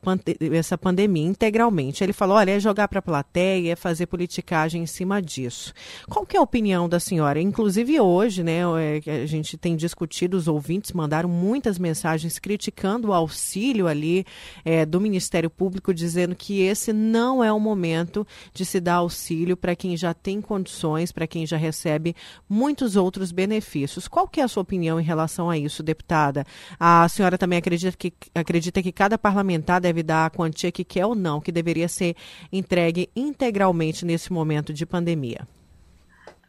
[0.51, 2.03] essa pandemia integralmente.
[2.03, 5.73] Ele falou, olha, é jogar para a plateia, é fazer politicagem em cima disso.
[6.09, 7.39] Qual que é a opinião da senhora?
[7.39, 8.61] Inclusive hoje, né,
[9.05, 14.25] é, a gente tem discutido, os ouvintes mandaram muitas mensagens criticando o auxílio ali
[14.63, 19.57] é, do Ministério Público, dizendo que esse não é o momento de se dar auxílio
[19.57, 22.15] para quem já tem condições, para quem já recebe
[22.47, 24.07] muitos outros benefícios.
[24.07, 26.45] Qual que é a sua opinião em relação a isso, deputada?
[26.79, 31.05] A senhora também acredita que, acredita que cada parlamentar deve dar a quantia que quer
[31.05, 32.15] ou não, que deveria ser
[32.51, 35.47] entregue integralmente nesse momento de pandemia?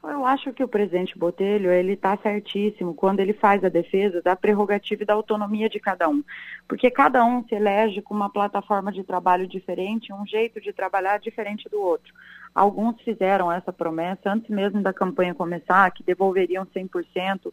[0.09, 4.37] Eu acho que o presidente Botelho ele está certíssimo quando ele faz a defesa da
[4.37, 6.23] prerrogativa e da autonomia de cada um,
[6.69, 11.19] porque cada um se elege com uma plataforma de trabalho diferente, um jeito de trabalhar
[11.19, 12.15] diferente do outro.
[12.55, 17.53] Alguns fizeram essa promessa antes mesmo da campanha começar, que devolveriam 100%,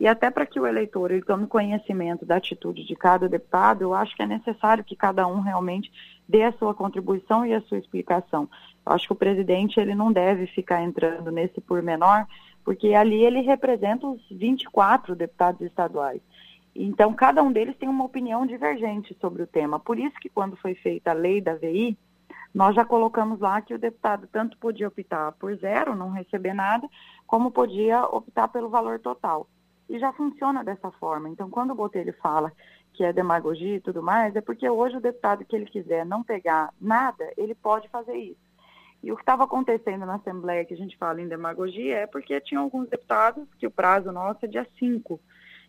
[0.00, 3.92] e até para que o eleitor ele tome conhecimento da atitude de cada deputado, eu
[3.92, 5.92] acho que é necessário que cada um realmente
[6.26, 8.48] dê a sua contribuição e a sua explicação.
[8.90, 12.26] Acho que o presidente ele não deve ficar entrando nesse pormenor,
[12.64, 16.20] porque ali ele representa os 24 deputados estaduais.
[16.74, 19.78] Então, cada um deles tem uma opinião divergente sobre o tema.
[19.78, 21.96] Por isso que quando foi feita a lei da VI,
[22.52, 26.88] nós já colocamos lá que o deputado tanto podia optar por zero, não receber nada,
[27.28, 29.48] como podia optar pelo valor total.
[29.88, 31.28] E já funciona dessa forma.
[31.28, 32.52] Então, quando o Botelho fala
[32.92, 36.24] que é demagogia e tudo mais, é porque hoje o deputado que ele quiser não
[36.24, 38.49] pegar nada, ele pode fazer isso.
[39.02, 42.38] E o que estava acontecendo na Assembleia, que a gente fala em demagogia, é porque
[42.40, 45.20] tinha alguns deputados, que o prazo nosso é dia 5,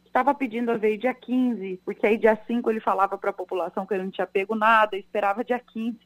[0.06, 3.86] estava pedindo a ver dia 15, porque aí dia 5 ele falava para a população
[3.86, 5.98] que ele não tinha pego nada, esperava dia 15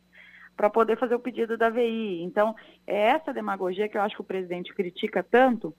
[0.55, 2.21] para poder fazer o pedido da VI.
[2.23, 2.55] Então,
[2.87, 5.75] é essa demagogia que eu acho que o presidente critica tanto,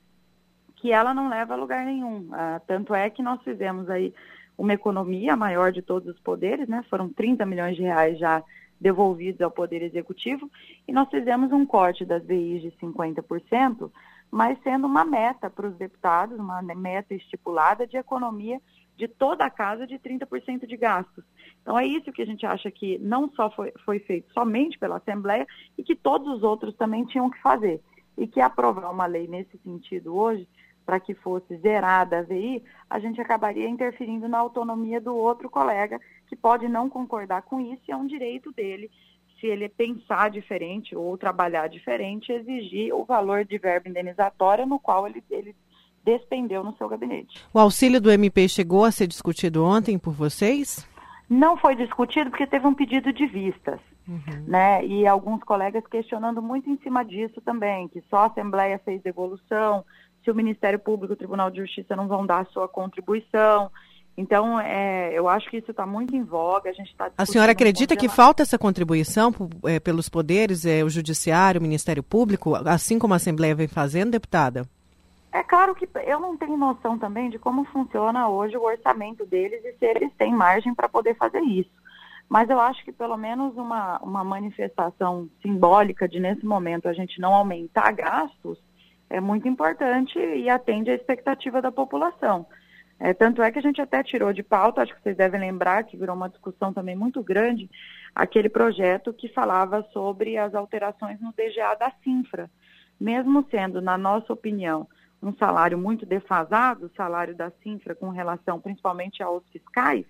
[0.75, 2.29] que ela não leva a lugar nenhum.
[2.33, 4.13] Ah, tanto é que nós fizemos aí
[4.59, 6.85] uma economia maior de todos os poderes, né?
[6.91, 8.43] Foram 30 milhões de reais já
[8.81, 10.51] devolvidos ao Poder Executivo,
[10.87, 13.91] e nós fizemos um corte das VIs de 50%,
[14.31, 18.61] mas sendo uma meta para os deputados, uma meta estipulada de economia
[18.97, 21.25] de toda a casa de 30% de gastos.
[21.63, 24.97] Então é isso que a gente acha que não só foi, foi feito somente pela
[24.97, 27.81] Assembleia e que todos os outros também tinham que fazer.
[28.17, 30.49] E que aprovar uma lei nesse sentido hoje,
[30.87, 36.01] para que fosse zerada a VI, a gente acabaria interferindo na autonomia do outro colega
[36.29, 38.89] que pode não concordar com isso e é um direito dele,
[39.41, 45.07] se ele pensar diferente ou trabalhar diferente, exigir o valor de verba indenizatória no qual
[45.07, 45.55] ele, ele
[46.05, 47.45] despendeu no seu gabinete.
[47.53, 50.89] O auxílio do MP chegou a ser discutido ontem por vocês?
[51.29, 53.81] Não foi discutido porque teve um pedido de vistas.
[54.09, 54.45] Uhum.
[54.47, 54.87] Né?
[54.87, 59.85] E alguns colegas questionando muito em cima disso também, que só a Assembleia fez devolução,
[60.27, 63.71] se o Ministério Público e o Tribunal de Justiça não vão dar a sua contribuição.
[64.17, 66.69] Então, é, eu acho que isso está muito em voga.
[66.69, 67.13] A gente está.
[67.17, 69.33] A senhora acredita que falta essa contribuição
[69.65, 74.11] é, pelos poderes, é, o Judiciário, o Ministério Público, assim como a Assembleia vem fazendo,
[74.11, 74.67] deputada?
[75.33, 79.63] É claro que eu não tenho noção também de como funciona hoje o orçamento deles
[79.65, 81.71] e se eles têm margem para poder fazer isso.
[82.29, 87.21] Mas eu acho que pelo menos uma, uma manifestação simbólica de nesse momento a gente
[87.21, 88.59] não aumentar gastos
[89.09, 92.47] é muito importante e atende à expectativa da população.
[92.99, 95.85] É, tanto é que a gente até tirou de pauta, acho que vocês devem lembrar
[95.85, 97.71] que virou uma discussão também muito grande,
[98.15, 102.51] aquele projeto que falava sobre as alterações no DGA da Sinfra.
[102.99, 104.89] Mesmo sendo, na nossa opinião,
[105.23, 110.07] um salário muito defasado, o salário da Sinfra com relação principalmente aos fiscais,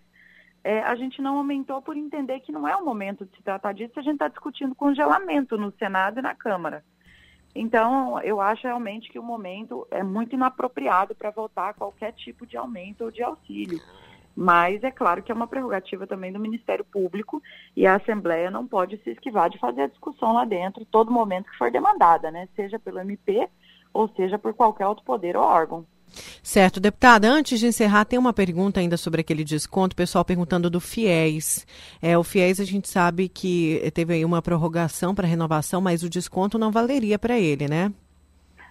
[0.62, 3.72] é, a gente não aumentou por entender que não é o momento de se tratar
[3.72, 6.84] disso, a gente está discutindo congelamento no Senado e na Câmara.
[7.58, 12.56] Então, eu acho realmente que o momento é muito inapropriado para votar qualquer tipo de
[12.56, 13.80] aumento ou de auxílio.
[14.36, 17.42] Mas é claro que é uma prerrogativa também do Ministério Público
[17.74, 21.50] e a Assembleia não pode se esquivar de fazer a discussão lá dentro todo momento
[21.50, 22.46] que for demandada, né?
[22.54, 23.48] Seja pelo MP
[23.94, 25.86] ou seja por qualquer outro poder ou órgão.
[26.42, 30.70] Certo, deputada, antes de encerrar, tem uma pergunta ainda sobre aquele desconto, o pessoal perguntando
[30.70, 31.66] do FIES.
[32.00, 36.08] É, o FIES a gente sabe que teve aí uma prorrogação para renovação, mas o
[36.08, 37.92] desconto não valeria para ele, né?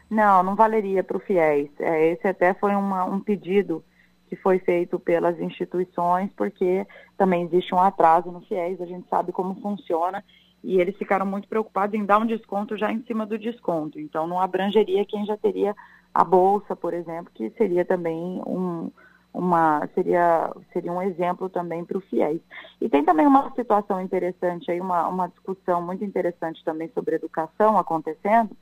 [0.10, 1.70] Não, não valeria para o FIES.
[1.80, 3.84] É, esse até foi uma, um pedido
[4.28, 6.86] que foi feito pelas instituições, porque
[7.18, 10.24] também existe um atraso no FIES, a gente sabe como funciona,
[10.64, 14.00] e eles ficaram muito preocupados em dar um desconto já em cima do desconto.
[14.00, 15.76] Então, não abrangeria quem já teria
[16.16, 18.90] a bolsa, por exemplo, que seria também um,
[19.34, 22.40] uma seria seria um exemplo também para o FIES.
[22.80, 27.78] E tem também uma situação interessante aí, uma, uma discussão muito interessante também sobre educação
[27.78, 28.56] acontecendo,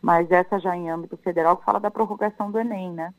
[0.00, 3.12] mas essa já em âmbito federal, que fala da prorrogação do Enem, né?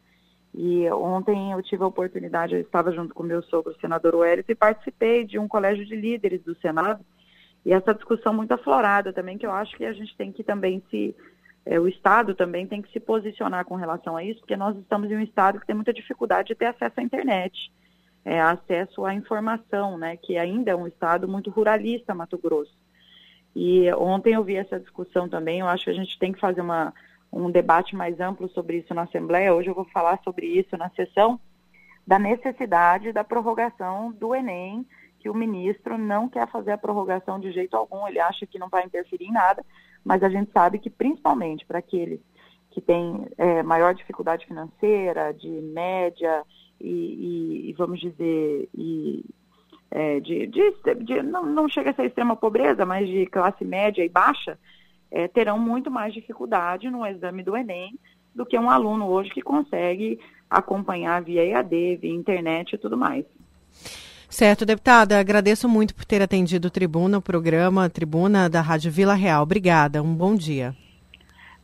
[0.56, 4.46] E ontem eu tive a oportunidade, eu estava junto com meu sogro, o senador Welles,
[4.48, 7.04] e participei de um colégio de líderes do Senado,
[7.66, 10.82] e essa discussão muito aflorada também, que eu acho que a gente tem que também
[10.90, 11.14] se
[11.70, 15.12] é, o Estado também tem que se posicionar com relação a isso, porque nós estamos
[15.12, 17.72] em um Estado que tem muita dificuldade de ter acesso à internet,
[18.24, 22.74] é, acesso à informação, né, que ainda é um Estado muito ruralista, Mato Grosso.
[23.54, 26.62] E ontem eu vi essa discussão também, eu acho que a gente tem que fazer
[26.62, 26.94] uma,
[27.34, 30.90] um debate mais amplo sobre isso na Assembleia, hoje eu vou falar sobre isso na
[30.92, 31.38] sessão,
[32.08, 34.88] da necessidade da prorrogação do Enem,
[35.20, 38.70] que o ministro não quer fazer a prorrogação de jeito algum, ele acha que não
[38.70, 39.64] vai interferir em nada,
[40.06, 42.22] mas a gente sabe que principalmente para aqueles
[42.72, 46.44] que têm é, maior dificuldade financeira, de média
[46.80, 49.26] e, e, vamos dizer, e,
[49.92, 54.06] é, de, de, de, não, não chega a ser extrema pobreza, mas de classe média
[54.06, 54.58] e baixa,
[55.12, 57.98] é, terão muito mais dificuldade no exame do Enem
[58.34, 60.20] do que um aluno hoje que consegue
[60.50, 63.26] acompanhar via EAD, via internet e tudo mais.
[64.30, 69.14] Certo, deputada, agradeço muito por ter atendido o Tribuna, o programa Tribuna da Rádio Vila
[69.14, 69.44] Real.
[69.44, 70.76] Obrigada, um bom dia.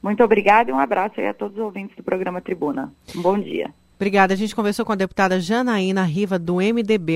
[0.02, 2.94] Muito obrigada e um abraço aí a todos os ouvintes do programa Tribuna.
[3.16, 3.74] Um bom dia.
[3.96, 4.34] Obrigada.
[4.34, 7.16] A gente conversou com a deputada Janaína Riva, do MDB.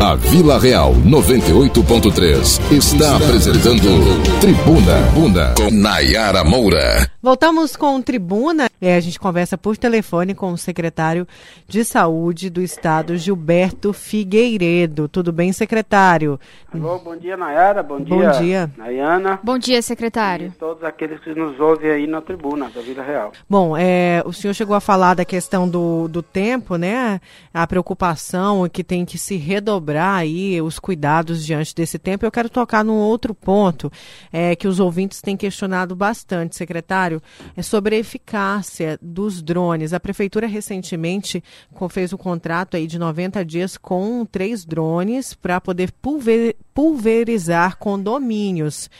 [0.00, 3.90] A Vila Real 98.3 está apresentando
[4.40, 7.10] Tribuna Bunda com Nayara Moura.
[7.20, 8.68] Voltamos com Tribuna.
[8.80, 11.26] É, a gente conversa por telefone com o secretário
[11.66, 15.08] de Saúde do Estado, Gilberto Figueiredo.
[15.08, 16.38] Tudo bem, secretário?
[16.72, 17.82] Alô, bom dia, Nayara.
[17.82, 18.70] Bom dia, Bom dia.
[18.76, 19.40] Nayana.
[19.42, 20.46] Bom dia, secretário.
[20.46, 23.32] E todos aqueles que nos ouvem aí na tribuna da Vila Real.
[23.50, 27.20] Bom, é, o senhor chegou a falar da questão do, do tempo, né?
[27.52, 32.24] A preocupação que tem que se redobrar aí os cuidados diante desse tempo.
[32.24, 33.90] Eu quero tocar num outro ponto
[34.32, 37.22] é, que os ouvintes têm questionado bastante, secretário,
[37.56, 39.92] é sobre a eficácia dos drones.
[39.92, 41.42] A prefeitura recentemente
[41.90, 48.90] fez um contrato aí de 90 dias com três drones para poder pulver, pulverizar condomínios.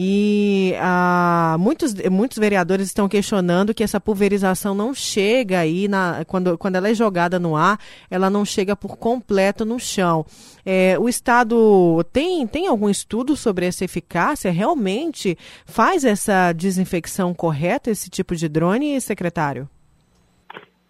[0.00, 6.56] E ah, muitos, muitos vereadores estão questionando que essa pulverização não chega aí, na, quando,
[6.56, 10.24] quando ela é jogada no ar, ela não chega por completo no chão.
[10.64, 14.52] É, o Estado tem, tem algum estudo sobre essa eficácia?
[14.52, 15.36] Realmente
[15.66, 19.68] faz essa desinfecção correta, esse tipo de drone, secretário?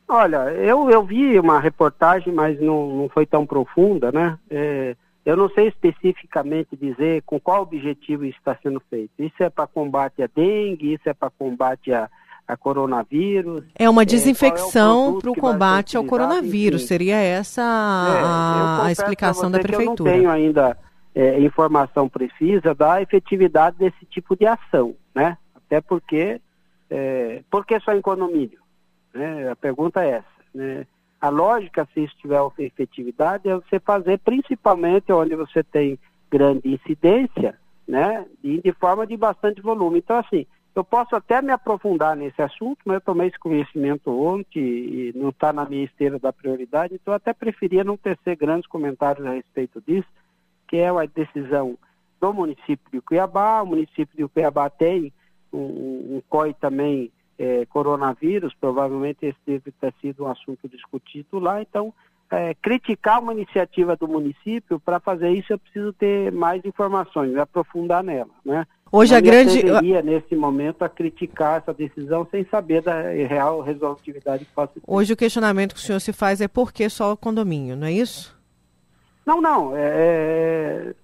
[0.06, 4.38] Olha, eu, eu vi uma reportagem, mas não, não foi tão profunda, né?
[4.50, 4.94] É,
[5.28, 9.10] eu não sei especificamente dizer com qual objetivo isso está sendo feito.
[9.18, 12.08] Isso é para combate à dengue, isso é para combate a,
[12.46, 13.62] a coronavírus.
[13.74, 16.80] É uma desinfecção é, para o combate ao coronavírus.
[16.80, 16.88] Enfim.
[16.88, 20.08] Seria essa a, é, a explicação da prefeitura.
[20.10, 20.78] eu não tenho ainda
[21.14, 25.36] é, informação precisa da efetividade desse tipo de ação, né?
[25.54, 26.40] Até porque,
[26.88, 28.60] é, por que só em condomínio?
[29.12, 29.50] Né?
[29.50, 30.26] A pergunta é essa.
[30.54, 30.86] Né?
[31.20, 35.98] A lógica, se isso tiver efetividade, é você fazer principalmente onde você tem
[36.30, 38.24] grande incidência, né?
[38.42, 39.98] E de forma de bastante volume.
[39.98, 44.60] Então, assim, eu posso até me aprofundar nesse assunto, mas eu tomei esse conhecimento ontem
[44.60, 48.68] e não está na minha esteira da prioridade, então eu até preferia não tecer grandes
[48.68, 50.06] comentários a respeito disso,
[50.68, 51.76] que é uma decisão
[52.20, 53.62] do município de Cuiabá.
[53.62, 55.12] O município de Cuiabá tem
[55.52, 55.58] um,
[56.16, 61.94] um COI também é, coronavírus, provavelmente esse deve ter sido um assunto discutido lá, então
[62.30, 68.02] é, criticar uma iniciativa do município, para fazer isso eu preciso ter mais informações, aprofundar
[68.02, 68.66] nela, né?
[68.90, 73.60] Hoje Não a grande deveria, nesse momento a criticar essa decisão sem saber da real
[73.60, 74.82] resolutividade que possa ter.
[74.86, 77.86] Hoje o questionamento que o senhor se faz é por que só o condomínio, não
[77.86, 78.36] é isso?
[79.26, 79.76] Não, não.
[79.76, 80.94] É, é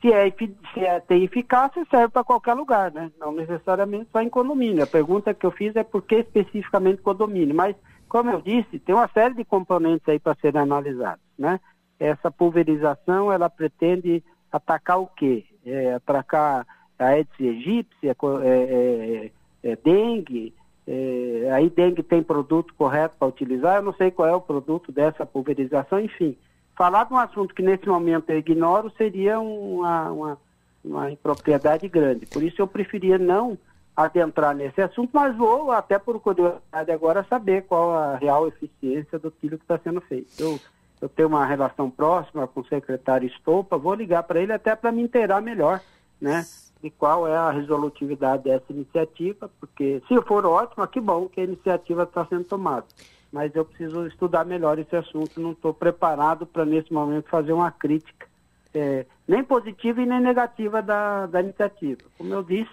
[0.00, 3.10] se, é, se é, tem eficácia, serve para qualquer lugar, né?
[3.18, 4.84] Não necessariamente só em condomínio.
[4.84, 7.54] A pergunta que eu fiz é por que especificamente condomínio.
[7.54, 7.74] Mas,
[8.08, 11.58] como eu disse, tem uma série de componentes aí para serem analisados, né?
[11.98, 14.22] Essa pulverização, ela pretende
[14.52, 15.44] atacar o quê?
[15.66, 16.64] É, atacar
[16.98, 19.30] a Aedes aegypti, é, é,
[19.64, 20.54] é, dengue,
[20.86, 24.92] é, aí dengue tem produto correto para utilizar, eu não sei qual é o produto
[24.92, 26.36] dessa pulverização, enfim.
[26.76, 30.38] Falar de um assunto que nesse momento eu ignoro seria uma, uma,
[30.84, 32.26] uma impropriedade grande.
[32.26, 33.58] Por isso eu preferia não
[33.94, 39.30] adentrar nesse assunto, mas vou, até por curiosidade agora, saber qual a real eficiência do
[39.30, 40.30] que está sendo feito.
[40.38, 40.58] Eu,
[41.02, 44.92] eu tenho uma relação próxima com o secretário Estopa, vou ligar para ele até para
[44.92, 45.80] me inteirar melhor,
[46.20, 46.46] né?
[46.82, 51.44] de qual é a resolutividade dessa iniciativa, porque se for ótima, que bom que a
[51.44, 52.86] iniciativa está sendo tomada.
[53.32, 57.70] Mas eu preciso estudar melhor esse assunto, não estou preparado para, nesse momento, fazer uma
[57.70, 58.26] crítica,
[58.74, 62.00] é, nem positiva e nem negativa da, da iniciativa.
[62.18, 62.70] Como eu disse,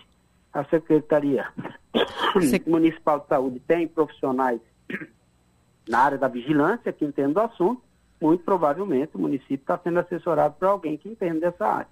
[0.51, 1.47] a Secretaria
[2.66, 4.60] Municipal de Saúde tem profissionais
[5.88, 7.82] na área da vigilância que entendem do assunto,
[8.20, 11.88] muito provavelmente o município está sendo assessorado por alguém que entende dessa área.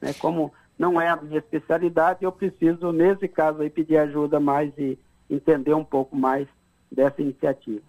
[0.00, 0.12] Né?
[0.14, 4.98] Como não é a minha especialidade, eu preciso, nesse caso, aí, pedir ajuda mais e
[5.28, 6.46] entender um pouco mais
[6.90, 7.82] dessa iniciativa.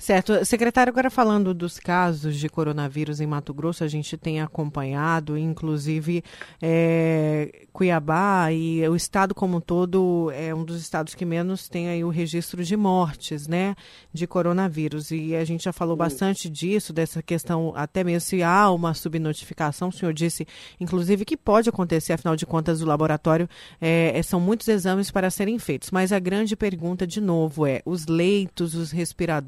[0.00, 0.46] Certo.
[0.46, 6.24] Secretário, agora falando dos casos de coronavírus em Mato Grosso, a gente tem acompanhado, inclusive
[6.60, 11.90] é, Cuiabá e o estado como um todo é um dos estados que menos tem
[11.90, 13.74] aí o registro de mortes, né,
[14.10, 15.10] de coronavírus.
[15.10, 15.98] E a gente já falou Sim.
[15.98, 20.46] bastante disso, dessa questão, até mesmo se há uma subnotificação, o senhor disse,
[20.80, 23.46] inclusive, que pode acontecer, afinal de contas, o laboratório
[23.78, 25.90] é, é, são muitos exames para serem feitos.
[25.90, 29.39] Mas a grande pergunta, de novo, é os leitos, os respiradores,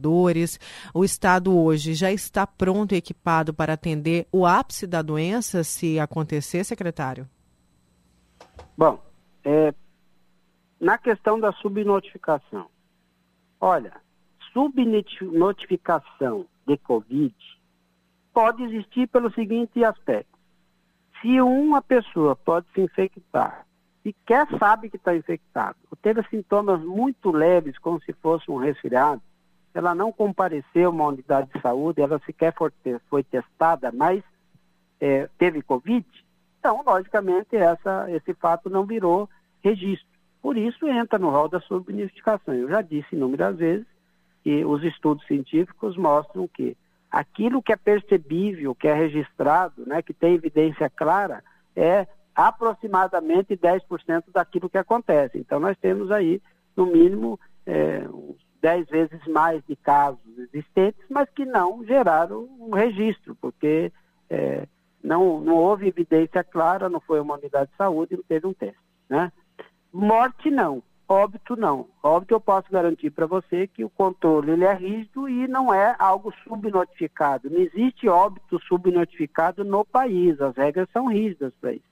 [0.95, 5.99] o Estado hoje já está pronto e equipado para atender o ápice da doença, se
[5.99, 7.28] acontecer, secretário?
[8.76, 9.03] Bom,
[9.45, 9.74] é,
[10.80, 12.66] na questão da subnotificação,
[13.61, 13.93] olha,
[14.53, 17.34] subnotificação de Covid
[18.32, 20.38] pode existir pelo seguinte aspecto.
[21.20, 23.66] Se uma pessoa pode se infectar
[24.03, 29.22] sequer sabe que está infectado, ou teve sintomas muito leves, como se fosse um resfriado,
[29.75, 32.55] ela não compareceu a uma unidade de saúde, ela sequer
[33.09, 34.23] foi, testada, mas
[35.01, 36.07] é, teve Covid,
[36.62, 39.29] então, logicamente, essa, esse fato não virou
[39.64, 40.07] registro.
[40.41, 42.55] Por isso, entra no rol da subnotificação.
[42.55, 43.87] Eu já disse inúmeras vezes
[44.45, 46.77] que os estudos científicos mostram que
[47.11, 51.43] aquilo que é percebível, que é registrado, né, que tem evidência clara,
[51.75, 55.39] é aproximadamente 10% daquilo que acontece.
[55.39, 56.41] Então, nós temos aí,
[56.77, 62.70] no mínimo, é, uns 10 vezes mais de casos existentes, mas que não geraram um
[62.70, 63.92] registro, porque
[64.30, 64.66] é,
[65.02, 68.78] não, não houve evidência clara, não foi uma unidade de saúde, não teve um teste.
[69.10, 69.32] Né?
[69.92, 70.82] Morte, não.
[71.08, 71.88] Óbito, não.
[72.02, 75.94] Óbito, eu posso garantir para você que o controle ele é rígido e não é
[75.98, 77.50] algo subnotificado.
[77.50, 80.40] Não existe óbito subnotificado no país.
[80.40, 81.84] As regras são rígidas para isso.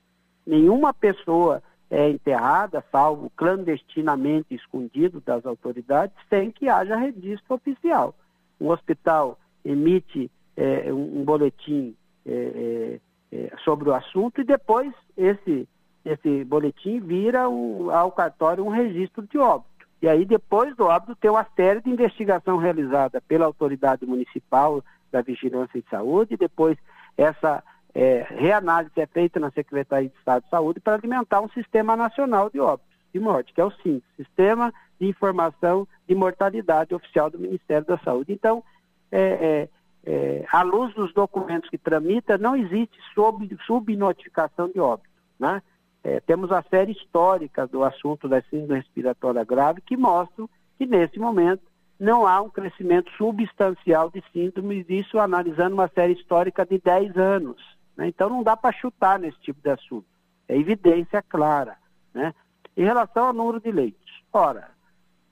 [0.47, 8.15] Nenhuma pessoa é enterrada, salvo clandestinamente escondido das autoridades, sem que haja registro oficial.
[8.61, 13.01] Um hospital emite é, um, um, boletim é,
[13.33, 15.69] é, é sobre o assunto e depois esse,
[16.05, 19.69] esse boletim vira um, ao cartório um registro de óbito.
[20.03, 24.83] E aí, depois do óbito, tem uma série de investigação realizada pela autoridade municipal
[25.13, 26.79] da Vigilância de Saúde, e depois
[27.19, 27.63] essa
[27.95, 32.51] é, reanálise é feita na Secretaria de Estado de Saúde para alimentar um sistema nacional
[32.51, 37.39] de óbitos de morte, que é o SINS, Sistema de Informação de Mortalidade Oficial do
[37.39, 38.33] Ministério da Saúde.
[38.33, 38.63] Então,
[39.11, 39.69] é,
[40.05, 45.11] é, é à luz dos documentos que tramita, não existe sub, subnotificação de óbito.
[45.39, 45.63] Né?
[46.05, 51.19] É, temos a série histórica do assunto da síndrome respiratória grave que mostram que, nesse
[51.19, 51.63] momento,
[51.99, 57.80] não há um crescimento substancial de síndromes, isso analisando uma série histórica de 10 anos.
[58.01, 58.09] Né?
[58.09, 60.07] Então não dá para chutar nesse tipo de assunto.
[60.49, 61.77] É evidência clara.
[62.15, 62.35] Né?
[62.75, 64.71] Em relação ao número de leitos, ora,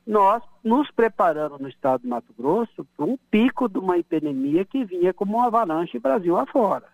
[0.06, 4.84] nós nos preparamos no estado de Mato Grosso para um pico de uma epidemia que
[4.84, 6.86] vinha como uma avalanche Brasil afora.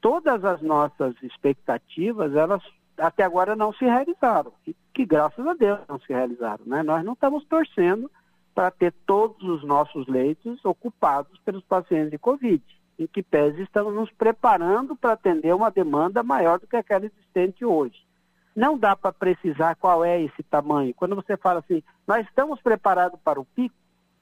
[0.00, 2.62] Todas as nossas expectativas, elas
[2.98, 6.64] até agora não se realizaram, que, que graças a Deus não se realizaram.
[6.66, 6.82] Né?
[6.82, 8.10] Nós não estamos torcendo
[8.52, 12.62] para ter todos os nossos leitos ocupados pelos pacientes de Covid
[12.98, 17.64] em que pese estamos nos preparando para atender uma demanda maior do que aquela existente
[17.64, 18.06] hoje.
[18.54, 20.94] Não dá para precisar qual é esse tamanho.
[20.94, 23.74] Quando você fala assim, nós estamos preparados para o pico,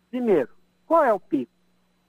[0.09, 0.49] primeiro,
[0.87, 1.51] qual é o pico?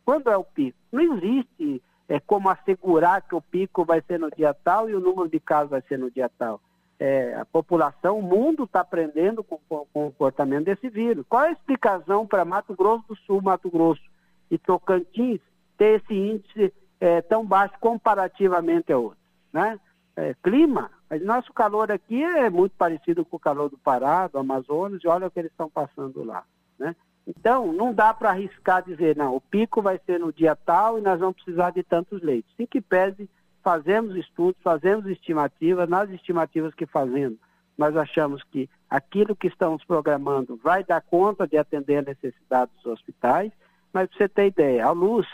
[0.05, 0.78] Quando é o pico?
[0.91, 4.99] Não existe é, como assegurar que o pico vai ser no dia tal e o
[4.99, 6.62] número de casos vai ser no dia tal.
[6.99, 11.26] É, a população, o mundo está aprendendo com, com, com, o comportamento desse vírus.
[11.28, 14.03] Qual é a explicação para Mato Grosso do Sul, Mato Grosso
[14.51, 15.41] e Tocantins
[15.82, 19.20] ter esse índice é, tão baixo comparativamente a outros.
[19.52, 19.80] Né?
[20.16, 20.92] É, clima,
[21.24, 25.26] nosso calor aqui é muito parecido com o calor do Pará, do Amazonas, e olha
[25.26, 26.44] o que eles estão passando lá.
[26.78, 26.96] Né?
[27.26, 31.02] Então, não dá para arriscar dizer, não, o pico vai ser no dia tal e
[31.02, 32.54] nós vamos precisar de tantos leitos.
[32.56, 33.28] Sim que pese,
[33.64, 37.40] fazemos estudos, fazemos estimativas, nas estimativas que fazemos,
[37.76, 42.86] nós achamos que aquilo que estamos programando vai dar conta de atender a necessidade dos
[42.86, 43.52] hospitais,
[43.92, 45.26] mas para você ter ideia, a luz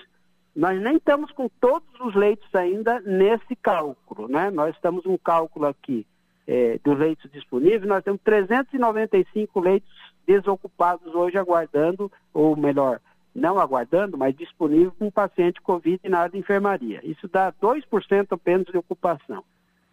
[0.58, 4.49] nós nem estamos com todos os leitos ainda nesse cálculo, né?
[4.49, 6.03] Nós estamos um cálculo aqui
[6.47, 9.88] é, dos leitos disponíveis, nós temos 395 leitos
[10.26, 12.99] desocupados hoje aguardando, ou melhor,
[13.36, 17.01] não aguardando, mas disponível um paciente Covid na área de enfermaria.
[17.03, 19.43] Isso dá 2% apenas de ocupação.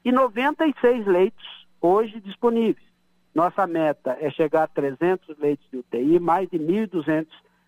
[0.03, 2.87] E 96 leitos hoje disponíveis.
[3.35, 7.27] Nossa meta é chegar a 300 leitos de UTI, mais de 1.200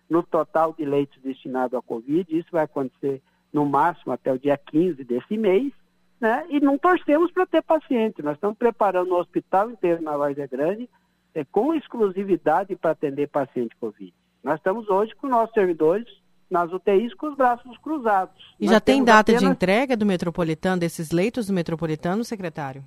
[0.09, 2.37] no total de leitos destinados à Covid.
[2.37, 5.71] Isso vai acontecer no máximo até o dia 15 desse mês,
[6.19, 6.45] né?
[6.49, 8.21] E não torcemos para ter paciente.
[8.21, 10.89] Nós estamos preparando o hospital inteiro na Várzea Grande
[11.33, 14.13] é, com exclusividade para atender paciente Covid.
[14.43, 16.07] Nós estamos hoje com nossos servidores
[16.49, 18.55] nas UTIs com os braços cruzados.
[18.59, 19.41] E Nós já tem data apenas...
[19.41, 22.83] de entrega do metropolitano, desses leitos do metropolitano, secretário?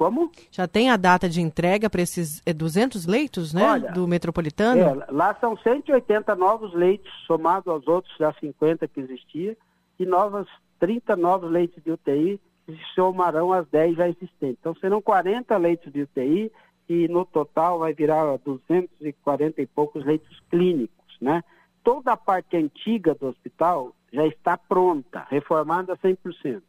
[0.00, 0.32] Como?
[0.50, 3.70] Já tem a data de entrega para esses é, 200 leitos, né?
[3.70, 4.80] Olha, do metropolitano?
[4.80, 9.54] É, lá são 180 novos leitos, somados aos outros já 50 que existia,
[9.98, 10.46] e novas
[10.78, 14.56] 30 novos leitos de UTI que se somarão às 10 já existentes.
[14.58, 16.50] Então serão 40 leitos de UTI
[16.88, 21.44] e no total vai virar 240 e poucos leitos clínicos, né?
[21.84, 26.62] Toda a parte antiga do hospital já está pronta, reformada 100%.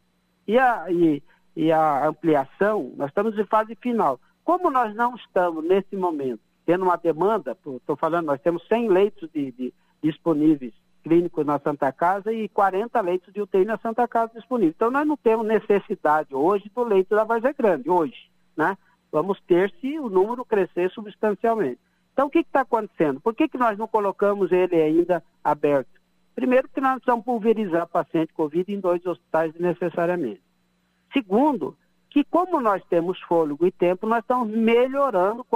[0.46, 1.22] E, a, e
[1.56, 4.18] e a ampliação, nós estamos em fase final.
[4.44, 9.30] Como nós não estamos, nesse momento, tendo uma demanda, estou falando, nós temos 100 leitos
[9.32, 10.72] de, de, disponíveis
[11.02, 14.74] clínicos na Santa Casa e 40 leitos de UTI na Santa Casa disponíveis.
[14.76, 18.76] Então, nós não temos necessidade hoje do leito da Várzea Grande, hoje, né?
[19.10, 21.78] Vamos ter se o número crescer substancialmente.
[22.12, 23.20] Então, o que está acontecendo?
[23.20, 26.00] Por que, que nós não colocamos ele ainda aberto?
[26.34, 30.40] Primeiro, que nós precisamos pulverizar paciente Covid em dois hospitais necessariamente.
[31.12, 31.76] Segundo,
[32.10, 35.46] que como nós temos fôlego e tempo, nós estamos melhorando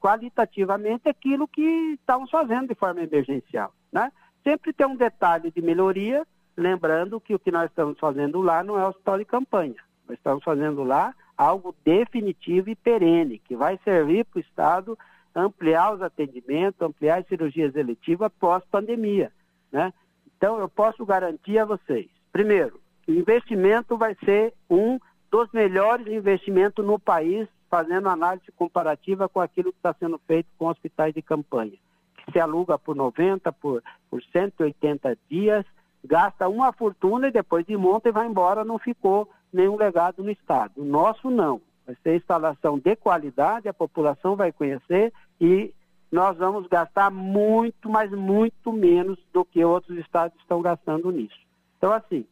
[0.00, 3.72] qualitativamente aquilo que estamos fazendo de forma emergencial.
[3.92, 4.12] Né?
[4.44, 6.24] Sempre tem um detalhe de melhoria,
[6.56, 9.76] lembrando que o que nós estamos fazendo lá não é hospital de campanha.
[10.06, 14.96] Nós estamos fazendo lá algo definitivo e perene, que vai servir para o Estado
[15.34, 19.32] ampliar os atendimentos, ampliar as cirurgias eletivas pós-pandemia.
[19.72, 19.92] Né?
[20.36, 22.80] Então, eu posso garantir a vocês, primeiro,
[23.10, 24.98] o investimento vai ser um
[25.30, 30.66] dos melhores investimentos no país, fazendo análise comparativa com aquilo que está sendo feito com
[30.66, 31.72] hospitais de campanha,
[32.18, 35.64] que se aluga por 90, por, por 180 dias,
[36.04, 40.30] gasta uma fortuna e depois de monta e vai embora, não ficou nenhum legado no
[40.30, 40.72] Estado.
[40.76, 41.60] O nosso não.
[41.86, 45.74] Vai ser instalação de qualidade, a população vai conhecer e
[46.10, 51.38] nós vamos gastar muito, mas muito menos do que outros estados estão gastando nisso.
[51.76, 52.24] Então, assim,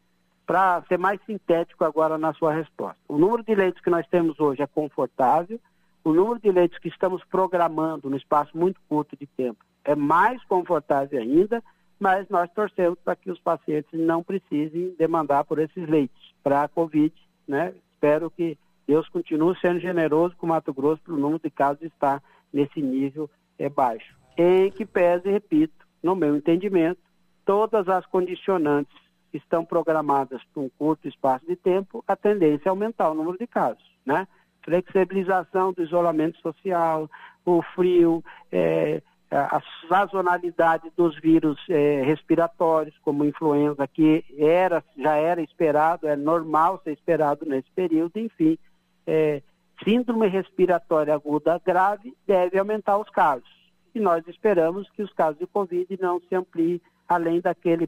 [0.47, 4.39] para ser mais sintético agora na sua resposta, o número de leitos que nós temos
[4.41, 5.61] hoje é confortável,
[6.05, 10.43] o número de leitos que estamos programando no espaço muito curto de tempo é mais
[10.45, 11.63] confortável ainda,
[11.99, 16.69] mas nós torcemos para que os pacientes não precisem demandar por esses leitos para a
[16.69, 17.15] Covid,
[17.47, 17.75] né?
[17.93, 21.83] Espero que Deus continue sendo generoso com o Mato Grosso para o número de casos
[21.83, 22.23] estar
[22.53, 24.17] nesse nível é baixo.
[24.37, 27.01] Em que pese, repito, no meu entendimento,
[27.45, 28.97] todas as condicionantes
[29.33, 33.47] estão programadas para um curto espaço de tempo, a tendência é aumentar o número de
[33.47, 34.27] casos, né?
[34.63, 37.11] Flexibilização do isolamento social,
[37.45, 45.41] o frio, é, a sazonalidade dos vírus é, respiratórios, como influenza, que era, já era
[45.41, 48.59] esperado, é normal ser esperado nesse período, enfim,
[49.07, 49.43] é,
[49.83, 53.51] síndrome respiratória aguda grave deve aumentar os casos.
[53.95, 57.87] E nós esperamos que os casos de Covid não se ampliem além daquele,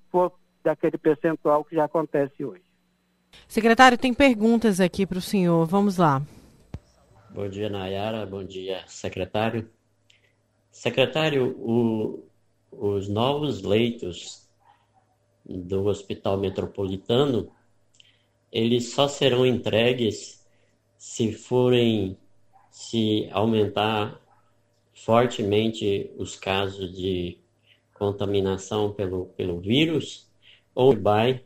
[0.65, 2.65] daquele percentual que já acontece hoje.
[3.47, 5.67] Secretário, tem perguntas aqui para o senhor.
[5.67, 6.23] Vamos lá.
[7.31, 8.25] Bom dia, Nayara.
[8.25, 9.69] Bom dia, secretário.
[10.71, 12.27] Secretário, o,
[12.73, 14.49] os novos leitos
[15.45, 17.51] do Hospital Metropolitano,
[18.51, 20.45] eles só serão entregues
[20.97, 22.17] se forem
[22.71, 24.21] se aumentar
[24.95, 27.39] fortemente os casos de
[27.93, 30.29] contaminação pelo, pelo vírus,
[30.75, 31.43] ou vai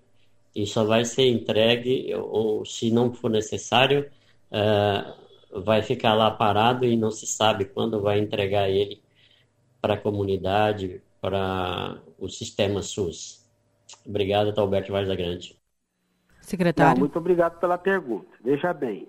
[0.55, 4.11] e só vai ser entregue, ou se não for necessário,
[4.51, 9.01] uh, vai ficar lá parado e não se sabe quando vai entregar ele
[9.81, 13.47] para a comunidade, para o sistema SUS.
[14.07, 15.57] Obrigado, Talberto Vaz da Grande.
[16.41, 16.95] Secretário.
[16.95, 18.29] Não, muito obrigado pela pergunta.
[18.43, 19.07] Veja bem,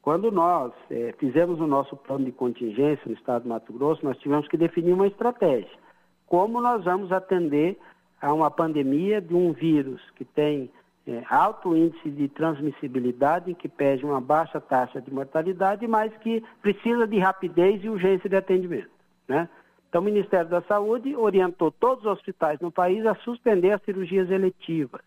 [0.00, 4.16] quando nós é, fizemos o nosso plano de contingência no estado do Mato Grosso, nós
[4.18, 5.78] tivemos que definir uma estratégia.
[6.26, 7.78] Como nós vamos atender
[8.20, 10.70] a uma pandemia de um vírus que tem
[11.06, 17.06] é, alto índice de transmissibilidade, que pede uma baixa taxa de mortalidade, mas que precisa
[17.06, 18.90] de rapidez e urgência de atendimento.
[19.28, 19.48] Né?
[19.88, 24.30] Então, o Ministério da Saúde orientou todos os hospitais no país a suspender as cirurgias
[24.30, 25.00] eletivas.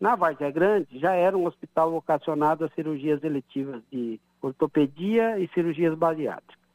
[0.00, 5.94] Na Várzea Grande, já era um hospital vocacionado a cirurgias eletivas de ortopedia e cirurgias
[5.94, 6.66] bariátricas.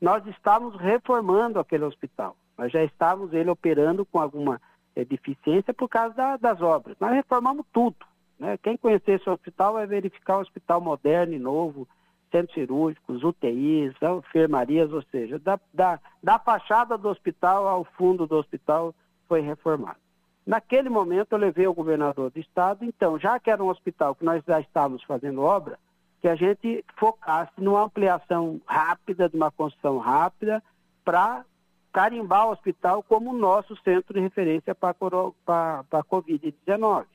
[0.00, 2.36] Nós estávamos reformando aquele hospital.
[2.56, 4.60] Nós já estávamos ele operando com alguma
[4.94, 6.96] é, deficiência por causa da, das obras.
[7.00, 7.96] Nós reformamos tudo.
[8.38, 8.56] Né?
[8.58, 11.88] Quem conhecer esse hospital vai verificar um hospital moderno e novo,
[12.30, 18.36] centros cirúrgicos, UTIs, enfermarias, ou seja, da, da, da fachada do hospital ao fundo do
[18.36, 18.94] hospital
[19.26, 19.98] foi reformado.
[20.46, 24.24] Naquele momento eu levei ao governador do estado, então, já que era um hospital que
[24.24, 25.78] nós já estávamos fazendo obra,
[26.20, 30.62] que a gente focasse numa ampliação rápida, de uma construção rápida,
[31.04, 31.44] para
[31.98, 37.06] carimbar o hospital como nosso centro de referência para a Covid-19.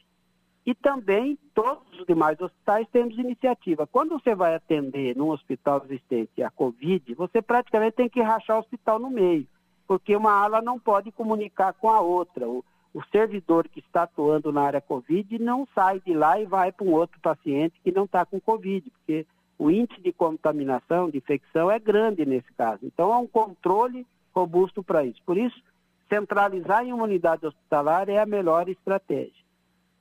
[0.66, 3.88] E também todos os demais hospitais temos iniciativa.
[3.88, 8.60] Quando você vai atender num hospital existente a Covid, você praticamente tem que rachar o
[8.60, 9.48] hospital no meio,
[9.88, 12.46] porque uma ala não pode comunicar com a outra.
[12.46, 12.62] O,
[12.94, 16.86] o servidor que está atuando na área Covid não sai de lá e vai para
[16.86, 19.26] um outro paciente que não está com Covid, porque
[19.58, 22.80] o índice de contaminação, de infecção é grande nesse caso.
[22.84, 25.22] Então, há um controle robusto para isso.
[25.26, 25.62] Por isso,
[26.10, 29.44] centralizar em uma unidade hospitalar é a melhor estratégia.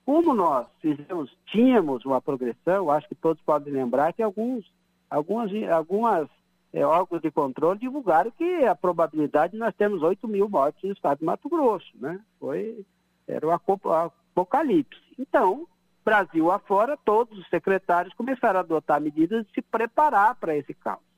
[0.05, 4.64] Como nós fizemos, tínhamos uma progressão, acho que todos podem lembrar que alguns,
[5.09, 6.28] algumas, algumas
[6.72, 11.18] é, órgãos de controle divulgaram que a probabilidade nós temos 8 mil mortes no estado
[11.18, 12.20] de Mato Grosso, né?
[12.41, 12.85] Foi,
[13.28, 15.01] era o apocalipse.
[15.18, 15.68] Então,
[16.05, 21.11] Brasil afora, todos os secretários começaram a adotar medidas de se preparar para esse caos.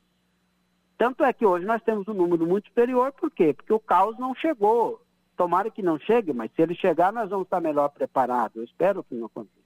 [0.97, 3.53] Tanto é que hoje nós temos um número muito superior, por quê?
[3.53, 5.01] Porque o caos não chegou.
[5.35, 8.55] Tomara que não chegue, mas se ele chegar, nós vamos estar melhor preparados.
[8.55, 9.65] Eu espero que não aconteça.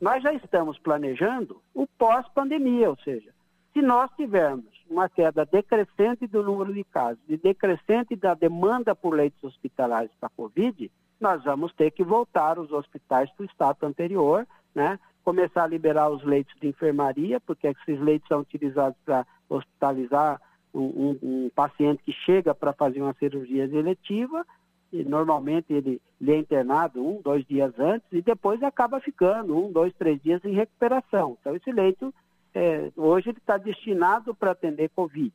[0.00, 3.32] Nós já estamos planejando o pós-pandemia, ou seja,
[3.72, 9.14] se nós tivermos uma queda decrescente do número de casos e decrescente da demanda por
[9.14, 10.90] leitos hospitalares para a Covid,
[11.20, 14.98] nós vamos ter que voltar os hospitais para o estado anterior, né?
[15.24, 20.40] começar a liberar os leitos de enfermaria, porque esses leitos são utilizados para hospitalizar
[20.74, 24.46] um, um, paciente que chega para fazer uma cirurgia eletiva,
[24.92, 29.72] e normalmente ele, ele é internado um, dois dias antes, e depois acaba ficando um,
[29.72, 31.36] dois, três dias em recuperação.
[31.40, 32.12] Então, esse leito,
[32.54, 35.32] é, hoje, ele está destinado para atender Covid.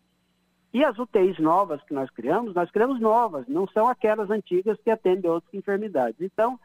[0.73, 4.89] E as UTIs novas que nós criamos, nós criamos novas, não são aquelas antigas que
[4.89, 6.21] atendem outras enfermidades.
[6.21, 6.57] Então,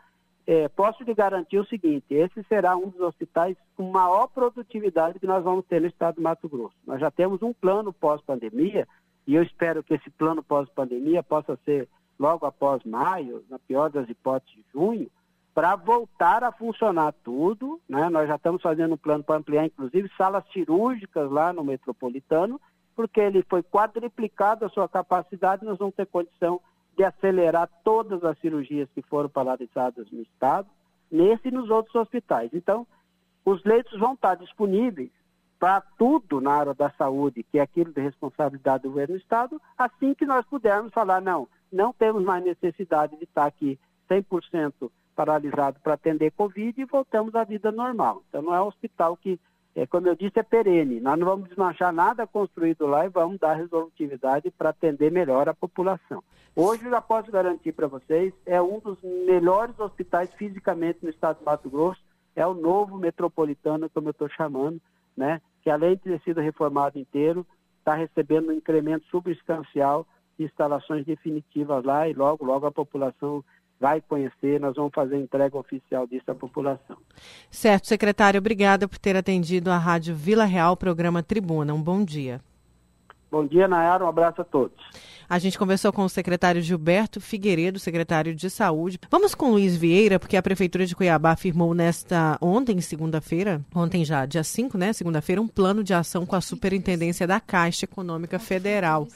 [0.46, 5.26] é, posso lhe garantir o seguinte: esse será um dos hospitais com maior produtividade que
[5.26, 6.76] nós vamos ter no estado do Mato Grosso.
[6.86, 8.86] Nós já temos um plano pós-pandemia,
[9.26, 11.88] e eu espero que esse plano pós-pandemia possa ser
[12.18, 15.10] logo após maio, na pior das hipóteses, junho,
[15.52, 17.80] para voltar a funcionar tudo.
[17.88, 18.08] Né?
[18.08, 22.60] Nós já estamos fazendo um plano para ampliar, inclusive, salas cirúrgicas lá no metropolitano,
[22.94, 28.38] porque ele foi quadriplicado a sua capacidade, nós vamos ter condição de acelerar todas as
[28.38, 30.68] cirurgias que foram paralisadas no Estado,
[31.10, 32.50] nesse e nos outros hospitais.
[32.52, 32.86] Então,
[33.44, 35.10] os leitos vão estar disponíveis
[35.58, 39.60] para tudo na área da saúde, que é aquilo de responsabilidade do governo do Estado,
[39.76, 43.78] assim que nós pudermos falar, não, não temos mais necessidade de estar aqui
[44.10, 48.22] 100% paralisado para atender Covid e voltamos à vida normal.
[48.28, 49.40] Então, não é um hospital que
[49.76, 51.00] é, como eu disse, é perene.
[51.00, 55.54] Nós não vamos desmanchar nada construído lá e vamos dar resolutividade para atender melhor a
[55.54, 56.24] população.
[56.56, 61.40] Hoje, eu já posso garantir para vocês, é um dos melhores hospitais fisicamente no estado
[61.40, 62.00] do Mato Grosso,
[62.34, 64.80] é o novo metropolitano, como eu estou chamando,
[65.14, 65.42] né?
[65.62, 67.46] que além de ter sido reformado inteiro,
[67.78, 70.06] está recebendo um incremento substancial
[70.38, 73.44] de instalações definitivas lá e logo, logo a população
[73.80, 76.96] vai conhecer, nós vamos fazer entrega oficial disso à população.
[77.50, 81.74] Certo, secretário, obrigada por ter atendido a Rádio Vila Real, programa Tribuna.
[81.74, 82.40] Um bom dia.
[83.30, 84.76] Bom dia, Nayara, um abraço a todos.
[85.28, 88.98] A gente conversou com o secretário Gilberto Figueiredo, secretário de Saúde.
[89.10, 94.24] Vamos com Luiz Vieira, porque a Prefeitura de Cuiabá afirmou nesta ontem, segunda-feira, ontem já,
[94.24, 99.08] dia 5, né, segunda-feira, um plano de ação com a Superintendência da Caixa Econômica Federal